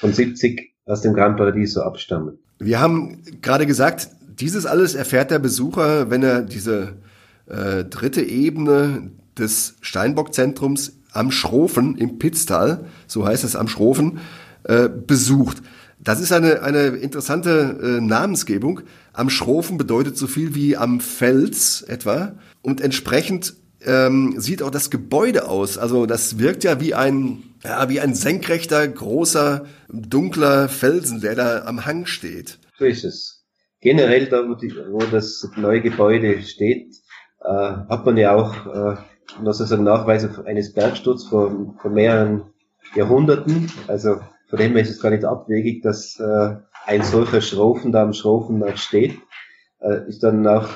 Von 0.00 0.12
70 0.12 0.72
aus 0.86 1.02
dem 1.02 1.12
Gran 1.12 1.36
Paradiso 1.36 1.82
abstammen. 1.82 2.38
Wir 2.58 2.80
haben 2.80 3.22
gerade 3.42 3.66
gesagt, 3.66 4.08
dieses 4.40 4.64
alles 4.64 4.94
erfährt 4.94 5.30
der 5.30 5.38
Besucher, 5.38 6.10
wenn 6.10 6.22
er 6.22 6.40
diese 6.40 6.94
äh, 7.46 7.84
dritte 7.84 8.22
Ebene 8.22 9.10
des 9.38 9.76
Steinbockzentrums 9.82 11.00
am 11.12 11.30
Schrofen 11.30 11.98
im 11.98 12.18
Pitztal, 12.18 12.86
so 13.06 13.26
heißt 13.26 13.44
es 13.44 13.56
am 13.56 13.68
Schrofen, 13.68 14.20
äh, 14.62 14.88
besucht. 14.88 15.62
Das 16.04 16.20
ist 16.20 16.32
eine, 16.32 16.62
eine 16.62 16.88
interessante 16.88 17.78
äh, 17.82 18.00
Namensgebung. 18.00 18.82
Am 19.14 19.30
Schrofen 19.30 19.78
bedeutet 19.78 20.18
so 20.18 20.26
viel 20.26 20.54
wie 20.54 20.76
am 20.76 21.00
Fels 21.00 21.80
etwa. 21.82 22.34
Und 22.60 22.82
entsprechend 22.82 23.54
ähm, 23.86 24.34
sieht 24.38 24.62
auch 24.62 24.70
das 24.70 24.90
Gebäude 24.90 25.48
aus. 25.48 25.78
Also 25.78 26.04
das 26.04 26.38
wirkt 26.38 26.62
ja 26.62 26.78
wie 26.80 26.94
ein, 26.94 27.42
ja, 27.64 27.88
wie 27.88 28.00
ein 28.00 28.14
senkrechter, 28.14 28.86
großer, 28.86 29.64
dunkler 29.88 30.68
Felsen, 30.68 31.22
der 31.22 31.34
da 31.34 31.64
am 31.64 31.86
Hang 31.86 32.04
steht. 32.04 32.58
So 32.78 32.84
ist 32.84 33.04
es. 33.04 33.44
Generell 33.80 34.26
da, 34.26 34.46
wo, 34.48 34.54
die, 34.54 34.74
wo 34.90 34.98
das 34.98 35.48
neue 35.56 35.80
Gebäude 35.80 36.42
steht, 36.42 36.94
äh, 37.40 37.48
hat 37.48 38.04
man 38.04 38.16
ja 38.18 38.34
auch 38.34 38.66
äh, 38.66 38.96
noch 39.42 39.52
sozusagen 39.52 39.84
Nachweise 39.84 40.44
eines 40.46 40.72
Bergsturzes 40.74 41.28
vor, 41.28 41.74
vor 41.80 41.90
mehreren 41.90 42.42
Jahrhunderten. 42.94 43.70
Also 43.86 44.20
her 44.56 44.74
ist 44.76 44.90
es 44.90 45.00
gar 45.00 45.10
nicht 45.10 45.24
abwegig, 45.24 45.82
dass 45.82 46.18
äh, 46.18 46.56
ein 46.86 47.02
solcher 47.02 47.40
Schrofen 47.40 47.92
da 47.92 48.02
am 48.02 48.12
Schrofen 48.12 48.58
noch 48.58 48.76
steht. 48.76 49.18
Äh, 49.80 50.08
ist 50.08 50.22
dann 50.22 50.46
auch 50.46 50.68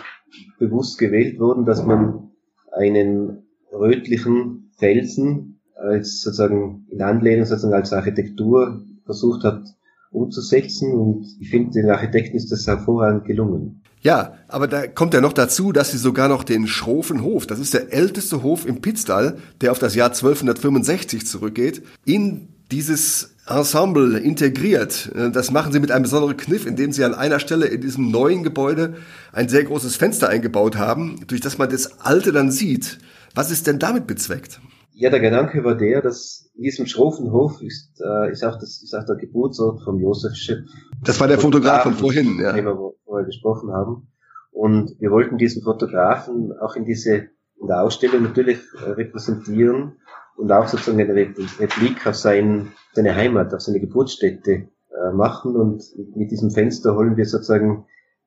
bewusst 0.58 0.99
gewählt 0.99 1.38
worden, 1.38 1.64
dass 1.64 1.85
man 1.85 2.30
einen 2.73 3.47
rötlichen 3.73 4.70
Felsen 4.76 5.61
als 5.75 6.23
sozusagen 6.23 6.87
in 6.90 7.02
Anlehnung 7.02 7.47
sozusagen 7.47 7.75
als 7.75 7.92
Architektur 7.92 8.82
versucht 9.04 9.44
hat 9.44 9.62
umzusetzen 10.11 10.92
und 10.94 11.26
ich 11.38 11.50
finde, 11.50 11.73
den 11.73 11.90
Architekten 11.90 12.37
ist 12.37 12.50
das 12.50 12.66
hervorragend 12.66 13.26
gelungen. 13.26 13.82
Ja, 14.00 14.35
aber 14.47 14.68
da 14.68 14.87
kommt 14.87 15.12
ja 15.12 15.20
noch 15.20 15.32
dazu, 15.32 15.73
dass 15.73 15.90
sie 15.90 15.99
sogar 15.99 16.28
noch 16.28 16.44
den 16.44 16.66
Schrofenhof, 16.66 17.47
das 17.47 17.58
ist 17.58 17.75
der 17.75 17.92
älteste 17.92 18.42
Hof 18.42 18.66
im 18.66 18.80
Pitztal, 18.80 19.38
der 19.61 19.73
auf 19.73 19.78
das 19.78 19.94
Jahr 19.94 20.08
1265 20.08 21.26
zurückgeht, 21.26 21.82
in 22.04 22.49
dieses 22.70 23.37
Ensemble 23.46 24.18
integriert. 24.18 25.10
Das 25.32 25.50
machen 25.50 25.72
sie 25.72 25.80
mit 25.80 25.90
einem 25.90 26.02
besonderen 26.02 26.37
Kniff, 26.37 26.66
indem 26.66 26.92
sie 26.92 27.04
an 27.04 27.14
einer 27.14 27.40
Stelle 27.40 27.66
in 27.66 27.80
diesem 27.80 28.10
neuen 28.10 28.42
Gebäude 28.42 28.96
ein 29.32 29.48
sehr 29.48 29.64
großes 29.64 29.96
Fenster 29.96 30.28
eingebaut 30.28 30.76
haben, 30.76 31.20
durch 31.26 31.40
das 31.40 31.56
man 31.58 31.70
das 31.70 32.00
alte 32.00 32.32
dann 32.32 32.50
sieht. 32.50 32.98
Was 33.34 33.50
ist 33.50 33.66
denn 33.66 33.78
damit 33.78 34.06
bezweckt? 34.06 34.60
Ja, 34.92 35.10
der 35.10 35.20
Gedanke 35.20 35.62
war 35.62 35.76
der, 35.76 36.02
dass 36.02 36.50
in 36.56 36.64
diesem 36.64 36.87
Schrofenhof 36.87 37.62
ist, 37.62 38.00
äh, 38.00 38.32
ist, 38.32 38.44
auch 38.44 38.58
das, 38.58 38.82
ist 38.82 38.94
auch 38.94 39.04
der 39.04 39.14
Geburtsort 39.14 39.80
von 39.84 40.00
Josef 40.00 40.34
Schipp. 40.34 40.64
Das 41.04 41.20
war 41.20 41.28
der 41.28 41.38
Fotograf 41.38 41.84
von 41.84 41.94
vorhin, 41.94 42.40
ja. 42.40 42.52
Dem 42.52 42.64
wir 42.64 42.76
vorher 43.04 43.25
gesprochen 43.25 43.70
haben. 43.70 44.08
Und 44.50 44.96
wir 44.98 45.12
wollten 45.12 45.38
diesen 45.38 45.62
Fotografen 45.62 46.52
auch 46.60 46.75
in 46.75 46.84
diese, 46.84 47.28
in 47.60 47.68
der 47.68 47.82
Ausstellung 47.82 48.25
natürlich 48.25 48.58
äh, 48.75 48.90
repräsentieren 48.90 49.98
und 50.38 50.52
auch 50.52 50.68
sozusagen 50.68 51.00
eine 51.00 51.14
Replik 51.14 52.07
auf 52.07 52.14
sein, 52.14 52.73
seine 52.92 53.14
Heimat, 53.14 53.52
auf 53.52 53.61
seine 53.61 53.80
Geburtsstätte 53.80 54.52
äh, 54.52 55.12
machen. 55.12 55.57
Und 55.57 55.85
mit 56.14 56.30
diesem 56.30 56.52
Fenster 56.52 56.95
holen 56.95 57.16
wir 57.16 57.26
sozusagen 57.26 57.87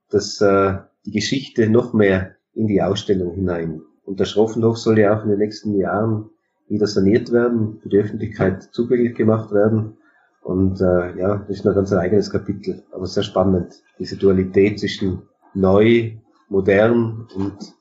das, 0.10 0.42
äh, 0.42 0.74
die 1.06 1.12
Geschichte 1.12 1.70
noch 1.70 1.94
mehr 1.94 2.36
in 2.54 2.68
die 2.68 2.82
Ausstellung 2.82 3.34
hinein. 3.34 3.82
Und 4.04 4.20
der 4.20 4.26
Schroffenhof 4.26 4.78
soll 4.78 5.00
ja 5.00 5.18
auch 5.18 5.24
in 5.24 5.30
den 5.30 5.40
nächsten 5.40 5.78
Jahren 5.78 6.30
wieder 6.68 6.86
saniert 6.86 7.32
werden, 7.32 7.80
für 7.82 7.88
die 7.88 8.00
Öffentlichkeit 8.00 8.64
zugänglich 8.74 9.16
gemacht 9.16 9.54
werden. 9.54 9.98
Und 10.42 10.82
äh, 10.82 11.18
ja, 11.18 11.38
das 11.48 11.60
ist 11.60 11.66
noch 11.66 11.76
ganz 11.76 11.94
ein 11.94 12.00
eigenes 12.00 12.30
Kapitel, 12.30 12.84
aber 12.92 13.06
sehr 13.06 13.24
spannend, 13.24 13.84
diese 14.00 14.18
Dualität 14.18 14.80
zwischen 14.80 15.22
neu, 15.54 16.18
modern 16.50 17.28
und 17.36 17.74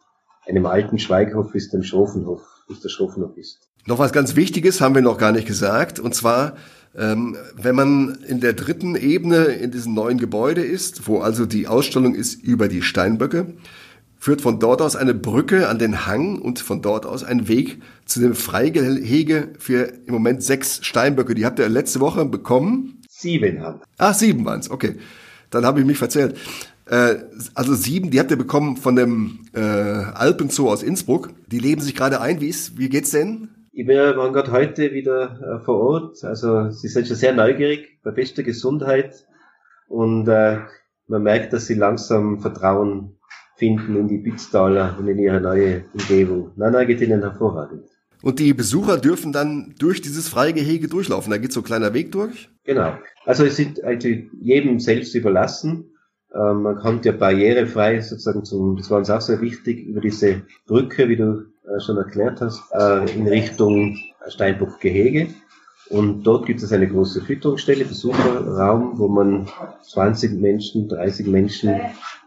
einem 0.47 0.67
alten 0.67 1.01
Schweighof, 1.01 1.53
es 1.55 1.71
dem 1.71 1.83
Schrofenhof, 1.83 2.65
wie 2.69 2.75
es 2.75 2.81
der 2.81 2.91
Schrofenhof 2.91 3.37
ist. 3.37 3.70
Noch 3.87 3.99
was 3.99 4.13
ganz 4.13 4.37
Wichtiges 4.37 4.81
haben 4.81 4.95
wir 4.95 5.03
noch 5.03 5.19
gar 5.19 5.33
nicht 5.33 5.47
gesagt, 5.47 5.99
und 5.99 6.15
zwar, 6.15 6.57
ähm, 6.97 7.37
wenn 7.55 7.75
man 7.75 8.19
in 8.27 8.41
der 8.41 8.53
dritten 8.53 8.95
Ebene 8.95 9.45
in 9.45 9.71
diesem 9.71 9.95
neuen 9.95 10.19
Gebäude 10.19 10.63
ist, 10.63 11.07
wo 11.09 11.21
also 11.21 11.47
die 11.47 11.67
Ausstellung 11.67 12.15
ist 12.15 12.43
über 12.43 12.69
die 12.69 12.83
Steinböcke, 12.83 13.55
führt 14.19 14.43
von 14.43 14.61
dort 14.61 14.83
aus 14.83 14.97
eine 14.97 15.15
Brücke 15.15 15.69
an 15.69 15.79
den 15.79 16.07
Hang 16.07 16.39
und 16.39 16.59
von 16.59 16.83
dort 16.83 17.07
aus 17.07 17.25
ein 17.25 17.49
Weg 17.49 17.81
zu 18.05 18.21
dem 18.21 18.35
Freigehege 18.35 19.49
für 19.59 19.93
im 20.07 20.13
Moment 20.13 20.43
sechs 20.43 20.85
Steinböcke. 20.85 21.35
Die 21.35 21.47
habt 21.47 21.59
ihr 21.59 21.69
letzte 21.71 22.01
Woche 22.01 22.27
bekommen. 22.27 23.01
Sieben 23.09 23.63
haben. 23.63 23.81
Ah, 23.97 24.13
sieben 24.13 24.45
waren's. 24.45 24.71
Okay, 24.71 24.97
dann 25.49 25.65
habe 25.65 25.81
ich 25.81 25.87
mich 25.87 25.97
verzählt. 25.97 26.37
Äh, 26.85 27.17
also 27.55 27.75
sieben, 27.75 28.11
die 28.11 28.21
habt 28.21 28.31
ihr 28.31 28.37
bekommen 28.37 28.77
von 28.77 28.95
dem 28.95 29.41
äh, 29.55 29.61
Alpenzoo 29.61 30.69
aus 30.69 30.83
Innsbruck. 30.83 31.31
Die 31.51 31.59
leben 31.59 31.81
sich 31.81 31.95
gerade 31.95 32.21
ein. 32.21 32.43
Wie 32.43 32.49
ist, 32.49 32.77
wie 32.77 32.91
geht's 32.91 33.11
denn? 33.11 33.49
Wir 33.73 34.17
waren 34.17 34.33
gerade 34.33 34.53
heute 34.53 34.93
wieder 34.93 35.41
äh, 35.41 35.65
vor 35.65 35.81
Ort. 35.81 36.25
Also 36.25 36.71
sie 36.71 36.89
sind 36.89 37.07
schon 37.07 37.17
sehr 37.17 37.33
neugierig, 37.33 38.01
bei 38.03 38.11
bester 38.11 38.43
Gesundheit 38.43 39.27
und 39.89 40.29
äh, 40.29 40.59
man 41.07 41.23
merkt, 41.23 41.53
dass 41.53 41.67
sie 41.67 41.75
langsam 41.75 42.41
Vertrauen 42.41 43.17
finden 43.57 43.97
in 43.97 44.09
die 44.09 44.19
Pitztaler 44.19 44.97
und 44.99 45.07
in 45.09 45.19
ihre 45.19 45.41
neue 45.41 45.85
Umgebung. 45.93 46.53
Nein, 46.57 46.73
nein, 46.73 46.87
geht 46.87 47.01
ihnen 47.01 47.21
hervorragend. 47.21 47.85
Und 48.23 48.39
die 48.39 48.53
Besucher 48.55 48.99
dürfen 48.99 49.33
dann 49.33 49.75
durch 49.79 50.01
dieses 50.03 50.29
Freigehege 50.29 50.89
durchlaufen. 50.89 51.31
Da 51.31 51.39
geht 51.39 51.53
so 51.53 51.61
ein 51.61 51.65
kleiner 51.65 51.95
Weg 51.95 52.13
durch. 52.13 52.51
Genau. 52.65 52.95
Also 53.25 53.45
es 53.45 53.57
sind 53.57 53.83
eigentlich 53.83 54.27
jedem 54.41 54.79
selbst 54.79 55.15
überlassen. 55.15 55.93
Ähm, 56.35 56.63
man 56.63 56.77
kommt 56.77 57.05
ja 57.05 57.13
barrierefrei 57.13 58.01
sozusagen 58.01 58.45
zum, 58.45 58.77
das 58.77 58.91
war 58.91 58.99
uns 58.99 59.11
auch 59.11 59.21
sehr 59.21 59.41
wichtig, 59.41 59.87
über 59.87 60.01
diese 60.01 60.43
Brücke, 60.67 61.09
wie 61.09 61.17
du 61.17 61.47
äh, 61.67 61.81
schon 61.81 61.97
erklärt 61.97 62.41
hast, 62.41 62.63
äh, 62.73 63.13
in 63.15 63.27
Richtung 63.27 63.99
Steinbock-Gehege. 64.29 65.29
Und 65.89 66.23
dort 66.23 66.47
gibt 66.47 66.63
es 66.63 66.73
eine 66.73 66.87
große 66.87 67.21
Fütterungsstelle, 67.23 67.85
Besucherraum, 67.85 68.97
wo 68.97 69.09
man 69.09 69.49
20 69.83 70.41
Menschen, 70.41 70.89
30 70.89 71.27
Menschen 71.27 71.81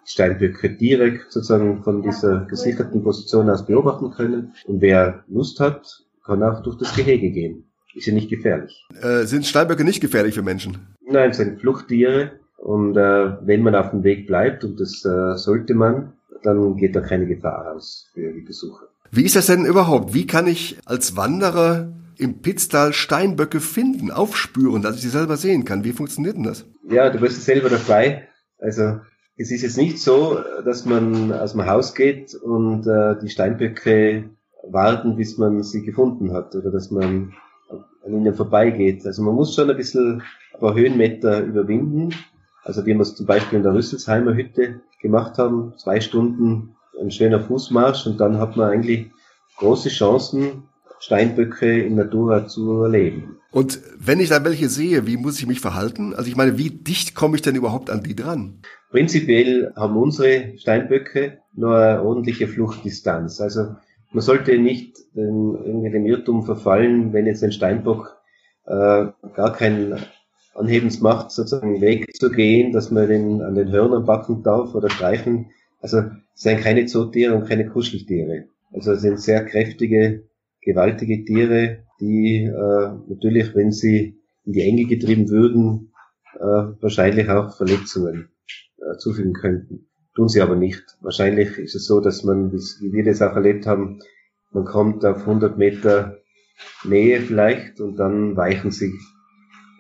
Steinböcke 0.05 0.69
direkt 0.69 1.31
sozusagen 1.31 1.81
von 1.81 2.01
dieser 2.01 2.41
gesicherten 2.41 3.03
Position 3.03 3.49
aus 3.49 3.65
beobachten 3.65 4.11
können. 4.11 4.53
Und 4.65 4.81
wer 4.81 5.23
Lust 5.29 5.61
hat, 5.61 6.03
kann 6.25 6.43
auch 6.43 6.61
durch 6.61 6.77
das 6.77 6.93
Gehege 6.95 7.31
gehen. 7.31 7.65
Ist 7.95 8.07
ja 8.07 8.13
nicht 8.13 8.29
gefährlich. 8.29 8.85
Äh, 9.01 9.25
sind 9.25 9.45
Steinböcke 9.45 9.83
nicht 9.83 10.01
gefährlich 10.01 10.33
für 10.33 10.41
Menschen? 10.41 10.95
Nein, 11.05 11.29
es 11.29 11.37
sind 11.37 11.61
Fluchttiere. 11.61 12.39
Und 12.63 12.95
äh, 12.95 13.45
wenn 13.45 13.61
man 13.61 13.75
auf 13.75 13.89
dem 13.89 14.05
Weg 14.05 14.25
bleibt, 14.25 14.63
und 14.63 14.79
das 14.79 15.03
äh, 15.03 15.35
sollte 15.35 15.73
man, 15.73 16.13
dann 16.43 16.77
geht 16.77 16.95
da 16.95 17.01
keine 17.01 17.27
Gefahr 17.27 17.73
aus 17.75 18.09
für 18.13 18.31
die 18.31 18.39
Besucher. 18.39 18.87
Wie 19.11 19.25
ist 19.25 19.35
das 19.35 19.47
denn 19.47 19.65
überhaupt? 19.65 20.13
Wie 20.13 20.25
kann 20.25 20.47
ich 20.47 20.77
als 20.85 21.17
Wanderer 21.17 21.91
im 22.17 22.41
Pitztal 22.41 22.93
Steinböcke 22.93 23.59
finden, 23.59 24.11
aufspüren, 24.11 24.81
dass 24.81 24.95
ich 24.95 25.01
sie 25.01 25.09
selber 25.09 25.35
sehen 25.35 25.65
kann? 25.65 25.83
Wie 25.83 25.91
funktioniert 25.91 26.37
denn 26.37 26.43
das? 26.43 26.65
Ja, 26.89 27.09
du 27.09 27.19
bist 27.19 27.43
selber 27.43 27.67
dabei. 27.67 28.29
Also 28.59 29.01
es 29.35 29.51
ist 29.51 29.63
jetzt 29.63 29.77
nicht 29.77 29.99
so, 29.99 30.39
dass 30.63 30.85
man 30.85 31.33
aus 31.33 31.51
dem 31.51 31.65
Haus 31.65 31.93
geht 31.93 32.33
und 32.33 32.87
äh, 32.87 33.19
die 33.21 33.29
Steinböcke 33.29 34.29
warten, 34.69 35.17
bis 35.17 35.37
man 35.37 35.63
sie 35.63 35.83
gefunden 35.83 36.31
hat 36.31 36.55
oder 36.55 36.71
dass 36.71 36.91
man 36.91 37.33
an 38.05 38.13
ihnen 38.13 38.33
vorbeigeht. 38.33 39.05
Also 39.05 39.21
man 39.21 39.35
muss 39.35 39.53
schon 39.53 39.69
ein 39.69 39.75
bisschen 39.75 40.23
ein 40.53 40.59
paar 40.61 40.75
Höhenmeter 40.75 41.41
überwinden. 41.43 42.13
Also 42.63 42.85
wie 42.85 42.93
wir 42.93 43.01
es 43.01 43.15
zum 43.15 43.25
Beispiel 43.25 43.57
in 43.57 43.63
der 43.63 43.73
Rüsselsheimer 43.73 44.33
Hütte 44.33 44.81
gemacht 45.01 45.37
haben, 45.37 45.73
zwei 45.77 45.99
Stunden 45.99 46.75
ein 46.99 47.11
schöner 47.11 47.41
Fußmarsch 47.41 48.07
und 48.07 48.19
dann 48.19 48.39
hat 48.39 48.55
man 48.55 48.69
eigentlich 48.69 49.07
große 49.57 49.89
Chancen, 49.89 50.63
Steinböcke 50.99 51.83
in 51.83 51.95
Natura 51.95 52.47
zu 52.47 52.83
erleben. 52.83 53.37
Und 53.51 53.81
wenn 53.99 54.21
ich 54.21 54.29
da 54.29 54.43
welche 54.45 54.69
sehe, 54.69 55.05
wie 55.05 55.17
muss 55.17 55.37
ich 55.37 55.45
mich 55.45 55.59
verhalten? 55.59 56.13
Also 56.15 56.29
ich 56.29 56.37
meine, 56.37 56.57
wie 56.57 56.69
dicht 56.69 57.13
komme 57.13 57.35
ich 57.35 57.41
denn 57.41 57.55
überhaupt 57.55 57.89
an 57.89 58.03
die 58.03 58.15
dran? 58.15 58.61
Prinzipiell 58.89 59.73
haben 59.75 59.97
unsere 59.97 60.57
Steinböcke 60.57 61.39
nur 61.55 61.77
eine 61.77 62.01
ordentliche 62.01 62.47
Fluchtdistanz. 62.47 63.41
Also 63.41 63.75
man 64.11 64.21
sollte 64.21 64.57
nicht 64.57 64.97
den, 65.13 65.55
irgendwie 65.65 65.91
dem 65.91 66.05
Irrtum 66.05 66.45
verfallen, 66.45 67.11
wenn 67.11 67.27
jetzt 67.27 67.43
ein 67.43 67.51
Steinbock 67.51 68.15
äh, 68.65 69.07
gar 69.35 69.53
keinen 69.53 69.97
Anhebens 70.55 71.01
macht, 71.01 71.31
sozusagen 71.31 71.81
Weg 71.81 72.15
zu 72.15 72.29
gehen, 72.29 72.71
dass 72.71 72.91
man 72.91 73.07
den 73.07 73.41
an 73.41 73.55
den 73.55 73.71
Hörnern 73.71 74.05
backen 74.05 74.43
darf 74.43 74.75
oder 74.75 74.89
streichen. 74.89 75.47
Also 75.81 75.99
es 76.35 76.41
sind 76.41 76.61
keine 76.61 76.85
Zootiere 76.85 77.35
und 77.35 77.47
keine 77.47 77.67
Kuscheltiere. 77.67 78.45
Also 78.71 78.93
es 78.93 79.01
sind 79.01 79.19
sehr 79.19 79.45
kräftige, 79.45 80.23
gewaltige 80.61 81.25
Tiere, 81.25 81.83
die 81.99 82.43
äh, 82.45 82.91
natürlich, 83.07 83.55
wenn 83.55 83.71
sie 83.71 84.19
in 84.45 84.53
die 84.53 84.61
Enge 84.61 84.85
getrieben 84.85 85.29
würden, 85.29 85.93
äh, 86.35 86.81
wahrscheinlich 86.81 87.29
auch 87.29 87.55
Verletzungen 87.55 88.29
äh, 88.77 88.97
zufügen 88.97 89.33
könnten. 89.33 89.87
tun 90.15 90.29
sie 90.29 90.41
aber 90.41 90.55
nicht. 90.55 90.83
Wahrscheinlich 91.01 91.57
ist 91.57 91.75
es 91.75 91.85
so, 91.85 91.99
dass 91.99 92.23
man, 92.23 92.51
wie 92.51 92.93
wir 92.93 93.03
das 93.03 93.21
auch 93.21 93.35
erlebt 93.35 93.65
haben, 93.65 93.99
man 94.51 94.65
kommt 94.65 95.03
auf 95.05 95.21
100 95.21 95.57
Meter 95.57 96.17
Nähe 96.83 97.21
vielleicht 97.21 97.79
und 97.81 97.97
dann 97.97 98.35
weichen 98.37 98.71
sie 98.71 98.93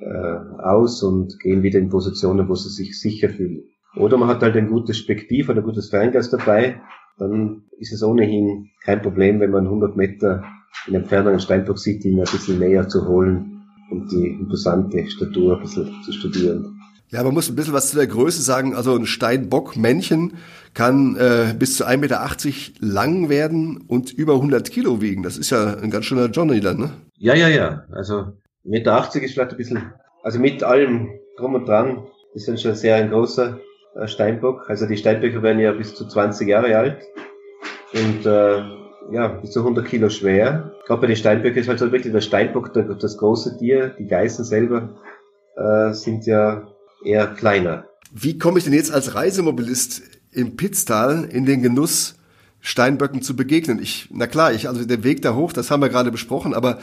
äh, 0.03 0.61
aus 0.61 1.01
und 1.03 1.39
gehen 1.39 1.63
wieder 1.63 1.79
in 1.79 1.89
Positionen, 1.89 2.47
wo 2.49 2.55
sie 2.55 2.69
sich 2.69 2.99
sicher 2.99 3.29
fühlen. 3.29 3.63
Oder 3.95 4.17
man 4.17 4.27
hat 4.27 4.41
halt 4.41 4.55
ein 4.55 4.69
gutes 4.69 4.97
Spektiv 4.97 5.49
oder 5.49 5.61
ein 5.61 5.65
gutes 5.65 5.89
Fernglas 5.89 6.29
dabei, 6.29 6.81
dann 7.17 7.63
ist 7.77 7.93
es 7.93 8.03
ohnehin 8.03 8.69
kein 8.83 9.01
Problem, 9.01 9.39
wenn 9.39 9.51
man 9.51 9.65
100 9.65 9.95
Meter 9.95 10.43
in 10.87 10.95
Entfernung 10.95 11.29
einen 11.29 11.39
Steinbock 11.39 11.77
sieht, 11.77 12.03
ihn 12.03 12.19
ein 12.19 12.23
bisschen 12.23 12.59
näher 12.59 12.87
zu 12.87 13.07
holen 13.07 13.61
und 13.91 14.11
die 14.11 14.27
imposante 14.27 15.07
Statur 15.09 15.57
ein 15.57 15.61
bisschen 15.61 15.91
zu 16.03 16.11
studieren. 16.11 16.79
Ja, 17.09 17.23
man 17.23 17.35
muss 17.35 17.47
ein 17.47 17.55
bisschen 17.55 17.73
was 17.73 17.91
zu 17.91 17.97
der 17.97 18.07
Größe 18.07 18.41
sagen. 18.41 18.73
Also 18.73 18.95
ein 18.95 19.05
Steinbock-Männchen 19.05 20.33
kann 20.73 21.15
äh, 21.15 21.53
bis 21.57 21.77
zu 21.77 21.85
1,80 21.85 21.97
Meter 21.97 22.27
lang 22.79 23.29
werden 23.29 23.83
und 23.87 24.11
über 24.11 24.33
100 24.33 24.71
Kilo 24.71 24.99
wiegen. 24.99 25.21
Das 25.21 25.37
ist 25.37 25.51
ja 25.51 25.77
ein 25.77 25.91
ganz 25.91 26.05
schöner 26.05 26.25
Johnny 26.31 26.59
dann, 26.59 26.79
ne? 26.79 26.89
Ja, 27.19 27.35
ja, 27.35 27.49
ja. 27.49 27.83
Also 27.91 28.33
1,80 28.65 28.69
Meter 28.69 29.07
ist 29.23 29.33
vielleicht 29.33 29.51
ein 29.51 29.57
bisschen, 29.57 29.93
also 30.23 30.39
mit 30.39 30.63
allem 30.63 31.19
drum 31.37 31.55
und 31.55 31.67
dran, 31.67 32.07
ist 32.33 32.47
dann 32.47 32.57
schon 32.57 32.75
sehr 32.75 32.95
ein 32.95 33.09
großer 33.09 33.59
äh, 33.95 34.07
Steinbock. 34.07 34.69
Also 34.69 34.85
die 34.85 34.97
Steinböcke 34.97 35.41
werden 35.43 35.59
ja 35.59 35.71
bis 35.71 35.95
zu 35.95 36.07
20 36.07 36.47
Jahre 36.47 36.75
alt 36.75 37.01
und 37.93 38.25
äh, 38.25 38.63
ja, 39.11 39.27
bis 39.27 39.51
zu 39.51 39.59
100 39.59 39.85
Kilo 39.85 40.09
schwer. 40.09 40.71
Gerade 40.85 41.01
bei 41.01 41.07
den 41.07 41.15
Steinböcken 41.15 41.61
ist 41.61 41.67
halt 41.67 41.79
so 41.79 41.91
wirklich 41.91 42.13
der 42.13 42.21
Steinbock 42.21 42.73
das 42.73 43.17
große 43.17 43.57
Tier. 43.57 43.89
Die 43.99 44.07
Geißen 44.07 44.45
selber 44.45 44.97
äh, 45.55 45.93
sind 45.93 46.25
ja 46.25 46.67
eher 47.03 47.27
kleiner. 47.27 47.85
Wie 48.11 48.37
komme 48.37 48.59
ich 48.59 48.63
denn 48.63 48.73
jetzt 48.73 48.93
als 48.93 49.15
Reisemobilist 49.15 50.03
im 50.31 50.55
Pitztal 50.55 51.25
in 51.25 51.45
den 51.45 51.61
Genuss, 51.61 52.15
Steinböcken 52.61 53.21
zu 53.21 53.35
begegnen? 53.35 53.79
Ich, 53.79 54.09
na 54.11 54.27
klar, 54.27 54.53
ich, 54.53 54.69
also 54.69 54.85
der 54.85 55.03
Weg 55.03 55.21
da 55.21 55.35
hoch, 55.35 55.51
das 55.51 55.69
haben 55.69 55.81
wir 55.81 55.89
gerade 55.89 56.11
besprochen, 56.11 56.53
aber 56.53 56.79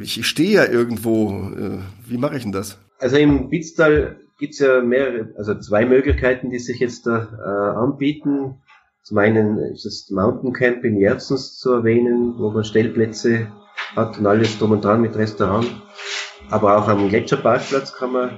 ich 0.00 0.26
stehe 0.26 0.52
ja 0.52 0.64
irgendwo. 0.66 1.50
Äh, 1.56 1.78
wie 2.06 2.18
mache 2.18 2.36
ich 2.36 2.42
denn 2.42 2.52
das? 2.52 2.78
Also 2.98 3.16
im 3.16 3.48
Pitztal 3.48 4.16
gibt's 4.38 4.58
ja 4.58 4.82
mehrere, 4.82 5.32
also 5.36 5.54
zwei 5.54 5.84
Möglichkeiten, 5.84 6.50
die 6.50 6.58
sich 6.58 6.80
jetzt 6.80 7.06
da 7.06 7.28
äh, 7.38 7.78
anbieten. 7.78 8.56
Zum 9.02 9.18
einen 9.18 9.58
ist 9.58 9.86
das 9.86 10.10
Mountain 10.10 10.52
Camp 10.52 10.84
in 10.84 10.96
Jerzens 10.96 11.58
zu 11.58 11.72
erwähnen, 11.72 12.34
wo 12.38 12.50
man 12.50 12.64
Stellplätze 12.64 13.48
hat 13.96 14.18
und 14.18 14.26
alles 14.26 14.58
drum 14.58 14.72
und 14.72 14.84
dran 14.84 15.00
mit 15.00 15.16
Restaurant. 15.16 15.66
Aber 16.50 16.76
auch 16.76 16.88
am 16.88 17.08
Gletscherparkplatz 17.08 17.94
kann 17.94 18.12
man 18.12 18.30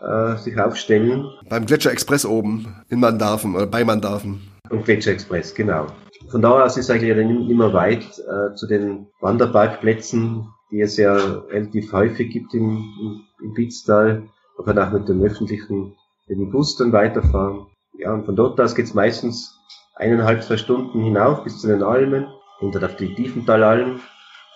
äh, 0.00 0.36
sich 0.38 0.58
aufstellen. 0.58 1.26
Beim 1.48 1.66
Gletscher 1.66 1.92
Express 1.92 2.24
oben 2.24 2.82
in 2.88 3.00
Mandarfen 3.00 3.54
oder 3.54 3.66
bei 3.66 3.84
Mandarfen. 3.84 4.40
Und 4.70 4.84
Gletscher 4.84 5.12
Express, 5.12 5.54
genau. 5.54 5.86
Von 6.28 6.42
da 6.42 6.64
aus 6.64 6.76
ist 6.76 6.90
eigentlich 6.90 7.14
nicht 7.16 7.56
mehr 7.56 7.72
weit 7.72 8.04
äh, 8.18 8.54
zu 8.54 8.66
den 8.66 9.06
Wanderparkplätzen, 9.20 10.48
die 10.70 10.80
es 10.80 10.96
ja 10.96 11.14
relativ 11.14 11.92
häufig 11.92 12.32
gibt 12.32 12.54
im, 12.54 12.84
im, 13.00 13.20
im 13.42 13.54
Pitztal. 13.54 14.22
Man 14.56 14.66
kann 14.66 14.78
auch 14.78 14.92
mit 14.92 15.08
dem 15.08 15.22
öffentlichen, 15.22 15.94
mit 16.28 16.38
dem 16.38 16.50
Bus 16.50 16.76
dann 16.76 16.92
weiterfahren. 16.92 17.66
Ja, 17.98 18.14
und 18.14 18.24
von 18.24 18.36
dort 18.36 18.60
aus 18.60 18.74
geht's 18.74 18.94
meistens 18.94 19.58
eineinhalb, 19.96 20.42
zwei 20.42 20.56
Stunden 20.56 21.02
hinauf 21.02 21.44
bis 21.44 21.58
zu 21.60 21.68
den 21.68 21.82
Almen 21.82 22.26
und 22.60 22.74
dann 22.74 22.84
auf 22.84 22.96
die 22.96 23.14
Tiefentalalm, 23.14 24.00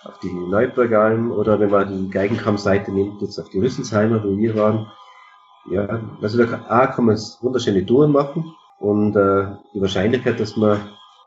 auf 0.03 0.19
die 0.19 0.31
Neuburgalm 0.31 1.31
oder 1.31 1.59
wenn 1.59 1.69
man 1.69 1.87
die 1.87 2.09
Geigenkammseite 2.09 2.91
nimmt, 2.91 3.21
jetzt 3.21 3.39
auf 3.39 3.49
die 3.49 3.59
Rüsselsheimer, 3.59 4.23
wo 4.23 4.37
wir 4.37 4.55
waren, 4.55 4.91
ja, 5.69 6.01
also 6.21 6.37
da 6.37 6.87
kann 6.87 7.05
man 7.05 7.17
wunderschöne 7.41 7.85
Touren 7.85 8.11
machen 8.11 8.53
und 8.79 9.15
äh, 9.15 9.47
die 9.73 9.81
Wahrscheinlichkeit, 9.81 10.39
dass 10.39 10.55
man 10.55 10.79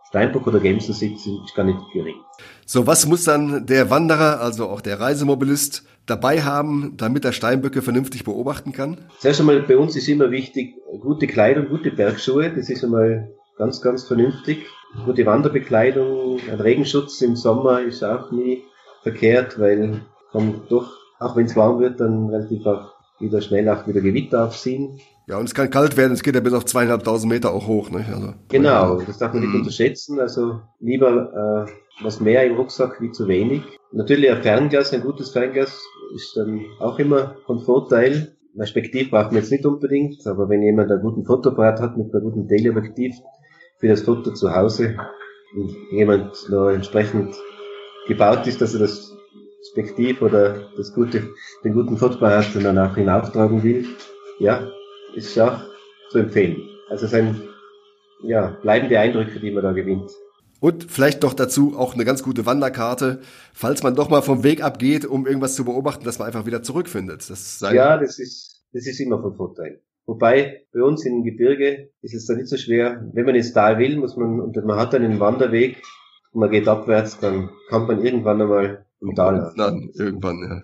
Steinbock 0.08 0.46
oder 0.46 0.58
Gemsen 0.58 0.94
sieht, 0.94 1.16
ist 1.16 1.54
gar 1.54 1.64
nicht 1.64 1.78
gering. 1.92 2.16
So, 2.64 2.86
was 2.86 3.06
muss 3.06 3.24
dann 3.24 3.66
der 3.66 3.90
Wanderer, 3.90 4.40
also 4.40 4.68
auch 4.68 4.80
der 4.80 5.00
Reisemobilist, 5.00 5.84
dabei 6.06 6.42
haben, 6.42 6.94
damit 6.96 7.26
er 7.26 7.32
Steinböcke 7.32 7.82
vernünftig 7.82 8.24
beobachten 8.24 8.72
kann? 8.72 8.96
Zuerst 9.18 9.40
einmal 9.40 9.60
bei 9.62 9.76
uns 9.76 9.96
ist 9.96 10.08
immer 10.08 10.30
wichtig, 10.30 10.74
gute 11.00 11.26
Kleidung, 11.26 11.68
gute 11.68 11.90
Bergschuhe, 11.90 12.50
das 12.50 12.70
ist 12.70 12.82
einmal 12.84 13.30
ganz, 13.58 13.82
ganz 13.82 14.06
vernünftig. 14.06 14.66
Gute 15.04 15.26
Wanderbekleidung, 15.26 16.40
ein 16.50 16.60
Regenschutz 16.60 17.20
im 17.20 17.36
Sommer 17.36 17.82
ist 17.82 18.02
auch 18.02 18.30
nie 18.30 18.62
verkehrt, 19.02 19.58
weil 19.58 20.00
kommt 20.32 20.70
doch, 20.70 20.90
auch 21.18 21.36
wenn 21.36 21.44
es 21.44 21.56
warm 21.56 21.80
wird, 21.80 22.00
dann 22.00 22.30
relativ 22.30 22.64
auch 22.64 22.94
wieder 23.20 23.40
schnell 23.40 23.68
auch 23.68 23.86
wieder 23.86 24.00
Gewitter 24.00 24.44
aufziehen. 24.44 25.00
Ja, 25.26 25.36
und 25.36 25.44
es 25.44 25.54
kann 25.54 25.70
kalt 25.70 25.96
werden, 25.96 26.12
es 26.12 26.22
geht 26.22 26.34
ja 26.34 26.40
bis 26.40 26.54
auf 26.54 26.64
zweieinhalbtausend 26.64 27.30
Meter 27.30 27.52
auch 27.52 27.66
hoch. 27.66 27.90
Ne? 27.90 28.04
Also, 28.10 28.32
genau, 28.48 29.00
das 29.02 29.18
darf 29.18 29.34
man 29.34 29.42
nicht 29.42 29.52
mhm. 29.52 29.60
unterschätzen. 29.60 30.20
Also 30.20 30.60
lieber 30.80 31.66
äh, 31.66 31.72
was 32.02 32.20
mehr 32.20 32.46
im 32.46 32.56
Rucksack 32.56 33.00
wie 33.00 33.10
zu 33.10 33.28
wenig. 33.28 33.62
Natürlich 33.92 34.30
ein 34.30 34.42
Fernglas, 34.42 34.92
ein 34.92 35.02
gutes 35.02 35.30
Fernglas 35.30 35.82
ist 36.14 36.36
dann 36.36 36.64
auch 36.80 36.98
immer 36.98 37.36
von 37.46 37.60
Vorteil. 37.60 38.36
Ein 38.58 38.66
Spektiv 38.66 39.10
braucht 39.10 39.26
man 39.26 39.36
jetzt 39.36 39.52
nicht 39.52 39.66
unbedingt, 39.66 40.26
aber 40.26 40.48
wenn 40.48 40.62
jemand 40.62 40.90
einen 40.90 41.02
guten 41.02 41.24
Fotoapparat 41.24 41.80
hat 41.80 41.96
mit 41.96 42.12
einem 42.14 42.24
guten 42.24 42.48
Teleobjektiv 42.48 43.14
für 43.78 43.88
das 43.88 44.02
Foto 44.02 44.32
zu 44.32 44.54
Hause 44.54 44.96
und 45.54 45.76
jemand 45.92 46.48
noch 46.50 46.68
entsprechend 46.70 47.34
gebaut 48.06 48.46
ist, 48.46 48.60
dass 48.60 48.74
er 48.74 48.80
das 48.80 49.12
Spektiv 49.72 50.22
oder 50.22 50.68
das 50.76 50.92
gute, 50.94 51.28
den 51.64 51.74
guten 51.74 51.96
Fotoapparat 51.96 52.54
dann 52.54 52.78
auch 52.78 52.94
hinauftragen 52.94 53.62
will, 53.62 53.86
ja, 54.38 54.68
ist 55.14 55.38
auch 55.38 55.60
zu 56.10 56.18
empfehlen. 56.18 56.56
Also 56.88 57.06
es 57.06 57.10
sind 57.10 57.48
ja, 58.22 58.56
bleibende 58.62 58.98
Eindrücke, 58.98 59.40
die 59.40 59.50
man 59.50 59.62
da 59.62 59.72
gewinnt. 59.72 60.10
Und 60.60 60.90
vielleicht 60.90 61.22
doch 61.22 61.34
dazu 61.34 61.76
auch 61.76 61.94
eine 61.94 62.04
ganz 62.04 62.22
gute 62.22 62.44
Wanderkarte, 62.44 63.20
falls 63.52 63.82
man 63.82 63.94
doch 63.94 64.10
mal 64.10 64.22
vom 64.22 64.42
Weg 64.42 64.62
abgeht, 64.62 65.06
um 65.06 65.26
irgendwas 65.26 65.54
zu 65.54 65.64
beobachten, 65.64 66.04
dass 66.04 66.18
man 66.18 66.26
einfach 66.26 66.46
wieder 66.46 66.62
zurückfindet. 66.62 67.30
Das 67.30 67.60
ja, 67.60 67.96
das 67.96 68.18
ist, 68.18 68.64
das 68.72 68.86
ist 68.86 68.98
immer 68.98 69.20
von 69.22 69.36
Vorteil. 69.36 69.82
Wobei 70.06 70.64
bei 70.72 70.82
uns 70.82 71.04
im 71.04 71.22
Gebirge 71.22 71.90
ist 72.00 72.14
es 72.14 72.26
da 72.26 72.34
nicht 72.34 72.48
so 72.48 72.56
schwer. 72.56 73.08
Wenn 73.12 73.26
man 73.26 73.34
ins 73.34 73.52
Tal 73.52 73.78
will, 73.78 73.98
muss 73.98 74.16
man, 74.16 74.40
und 74.40 74.56
man 74.64 74.78
hat 74.78 74.94
einen 74.94 75.20
Wanderweg 75.20 75.82
und 76.32 76.40
man 76.40 76.50
geht 76.50 76.66
abwärts, 76.66 77.20
dann 77.20 77.50
kommt 77.68 77.88
man 77.88 78.04
irgendwann 78.04 78.40
einmal 78.40 78.86
im 79.00 79.14
Tal 79.14 79.52
an. 79.58 79.90
Irgendwann, 79.94 80.42
ja. 80.42 80.62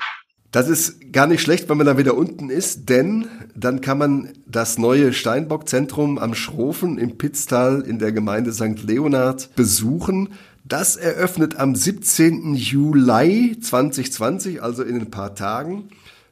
Das 0.54 0.68
ist 0.68 1.12
gar 1.12 1.26
nicht 1.26 1.40
schlecht, 1.40 1.68
wenn 1.68 1.76
man 1.78 1.86
dann 1.86 1.98
wieder 1.98 2.16
unten 2.16 2.48
ist, 2.48 2.88
denn 2.88 3.26
dann 3.56 3.80
kann 3.80 3.98
man 3.98 4.32
das 4.46 4.78
neue 4.78 5.12
Steinbock-Zentrum 5.12 6.16
am 6.16 6.34
Schrofen 6.34 6.96
im 6.96 7.18
Pitztal 7.18 7.80
in 7.80 7.98
der 7.98 8.12
Gemeinde 8.12 8.52
St. 8.52 8.84
Leonhard 8.84 9.52
besuchen. 9.56 10.34
Das 10.64 10.94
eröffnet 10.94 11.58
am 11.58 11.74
17. 11.74 12.54
Juli 12.54 13.58
2020, 13.60 14.62
also 14.62 14.84
in 14.84 15.00
ein 15.00 15.10
paar 15.10 15.34
Tagen. 15.34 15.88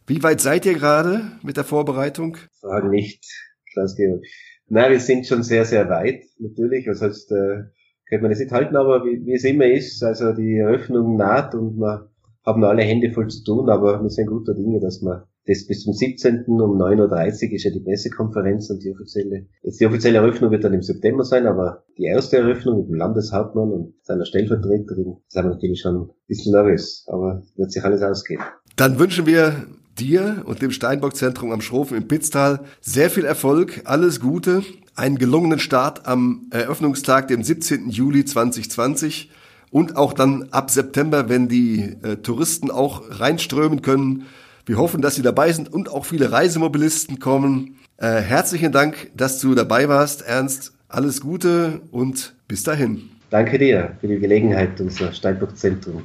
Wie 0.06 0.22
weit 0.22 0.40
seid 0.40 0.66
ihr 0.66 0.74
gerade 0.74 1.32
mit 1.42 1.56
der 1.56 1.64
Vorbereitung? 1.64 2.36
Fragen 2.60 2.90
nicht, 2.90 3.24
Klaus-Georg. 3.72 4.22
Nein, 4.68 4.92
wir 4.92 5.00
sind 5.00 5.26
schon 5.26 5.42
sehr, 5.42 5.64
sehr 5.64 5.88
weit, 5.88 6.22
natürlich. 6.38 6.86
Was 6.86 7.02
heißt, 7.02 7.32
äh, 7.32 7.64
könnte 8.12 8.24
man 8.24 8.30
das 8.30 8.40
nicht 8.40 8.52
halten, 8.52 8.76
aber 8.76 9.06
wie, 9.06 9.24
wie 9.24 9.32
es 9.32 9.44
immer 9.44 9.64
ist, 9.64 10.04
also 10.04 10.34
die 10.34 10.58
Eröffnung 10.58 11.16
naht 11.16 11.54
und 11.54 11.78
man 11.78 12.02
haben 12.44 12.62
alle 12.62 12.82
Hände 12.82 13.10
voll 13.10 13.28
zu 13.28 13.42
tun, 13.42 13.70
aber 13.70 14.02
wir 14.02 14.10
sind 14.10 14.26
guter 14.26 14.52
Dinge, 14.52 14.80
dass 14.80 15.00
wir 15.00 15.26
das 15.46 15.66
bis 15.66 15.82
zum 15.82 15.94
17. 15.94 16.44
um 16.46 16.78
9.30 16.78 17.48
Uhr 17.48 17.52
ist 17.54 17.64
ja 17.64 17.70
die 17.70 17.80
Pressekonferenz 17.80 18.68
und 18.68 18.84
die 18.84 18.92
offizielle, 18.92 19.46
jetzt 19.62 19.80
die 19.80 19.86
offizielle 19.86 20.18
Eröffnung 20.18 20.50
wird 20.50 20.62
dann 20.62 20.74
im 20.74 20.82
September 20.82 21.24
sein, 21.24 21.46
aber 21.46 21.84
die 21.96 22.04
erste 22.04 22.36
Eröffnung 22.36 22.80
mit 22.80 22.88
dem 22.88 22.96
Landeshauptmann 22.96 23.70
und 23.70 23.94
seiner 24.02 24.26
Stellvertreterin, 24.26 25.16
sind 25.28 25.44
wir 25.44 25.50
natürlich 25.50 25.80
schon 25.80 26.02
ein 26.02 26.10
bisschen 26.28 26.52
nervös, 26.52 27.06
aber 27.08 27.42
wird 27.56 27.72
sich 27.72 27.82
alles 27.82 28.02
ausgehen. 28.02 28.42
Dann 28.76 28.98
wünschen 28.98 29.24
wir 29.24 29.54
dir 29.98 30.42
und 30.44 30.62
dem 30.62 30.70
Steinbock-Zentrum 30.70 31.52
am 31.52 31.60
Schrofen 31.60 31.96
im 31.96 32.08
Pitztal 32.08 32.60
sehr 32.80 33.10
viel 33.10 33.24
Erfolg, 33.24 33.82
alles 33.84 34.20
Gute, 34.20 34.62
einen 34.94 35.18
gelungenen 35.18 35.58
Start 35.58 36.06
am 36.06 36.46
Eröffnungstag, 36.50 37.28
dem 37.28 37.42
17. 37.42 37.90
Juli 37.90 38.24
2020 38.24 39.30
und 39.70 39.96
auch 39.96 40.12
dann 40.12 40.48
ab 40.50 40.70
September, 40.70 41.28
wenn 41.28 41.48
die 41.48 41.96
äh, 42.02 42.16
Touristen 42.16 42.70
auch 42.70 43.02
reinströmen 43.08 43.82
können. 43.82 44.26
Wir 44.66 44.76
hoffen, 44.76 45.02
dass 45.02 45.16
Sie 45.16 45.22
dabei 45.22 45.52
sind 45.52 45.72
und 45.72 45.90
auch 45.90 46.04
viele 46.04 46.30
Reisemobilisten 46.30 47.18
kommen. 47.18 47.76
Äh, 47.96 48.20
herzlichen 48.20 48.70
Dank, 48.70 49.10
dass 49.16 49.40
du 49.40 49.54
dabei 49.54 49.88
warst, 49.88 50.22
Ernst. 50.22 50.72
Alles 50.88 51.20
Gute 51.22 51.80
und 51.90 52.34
bis 52.48 52.62
dahin. 52.62 53.08
Danke 53.30 53.58
dir 53.58 53.96
für 54.00 54.08
die 54.08 54.18
Gelegenheit, 54.18 54.78
unser 54.78 55.10
Steinbock-Zentrum 55.10 56.02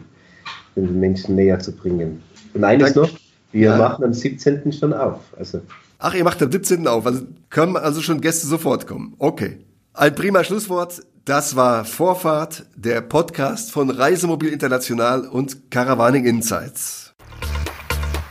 den 0.78 1.00
Menschen 1.00 1.36
näher 1.36 1.60
zu 1.60 1.74
bringen. 1.74 2.22
Und 2.54 2.64
eines 2.64 2.94
Danke. 2.94 3.12
noch, 3.12 3.20
wir 3.58 3.72
ja. 3.72 3.78
machen 3.78 4.06
am 4.06 4.14
17. 4.14 4.72
schon 4.72 4.94
auf. 4.94 5.20
Also 5.38 5.62
Ach, 6.00 6.14
ihr 6.14 6.24
macht 6.24 6.42
am 6.44 6.52
17. 6.52 6.88
auf, 6.88 7.06
also 7.06 7.22
können 7.50 7.76
also 7.76 8.02
schon 8.02 8.22
Gäste 8.22 8.48
sofort 8.48 8.86
kommen. 8.88 9.16
Okay. 9.18 9.58
Ein 9.94 10.14
prima 10.14 10.44
Schlusswort. 10.44 11.02
Das 11.26 11.56
war 11.56 11.84
Vorfahrt, 11.84 12.68
der 12.76 13.02
Podcast 13.02 13.72
von 13.72 13.90
Reisemobil 13.90 14.50
International 14.50 15.28
und 15.28 15.72
Caravaning 15.72 16.26
Insights. 16.26 17.14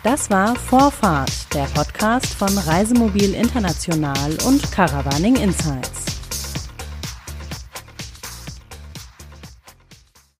Das 0.02 0.30
war 0.30 0.54
Vorfahrt, 0.54 1.52
der 1.52 1.64
Podcast 1.74 2.32
von 2.32 2.56
Reisemobil 2.56 3.34
International 3.34 4.30
und 4.46 4.70
Caravaning 4.70 5.34
Insights. 5.34 6.05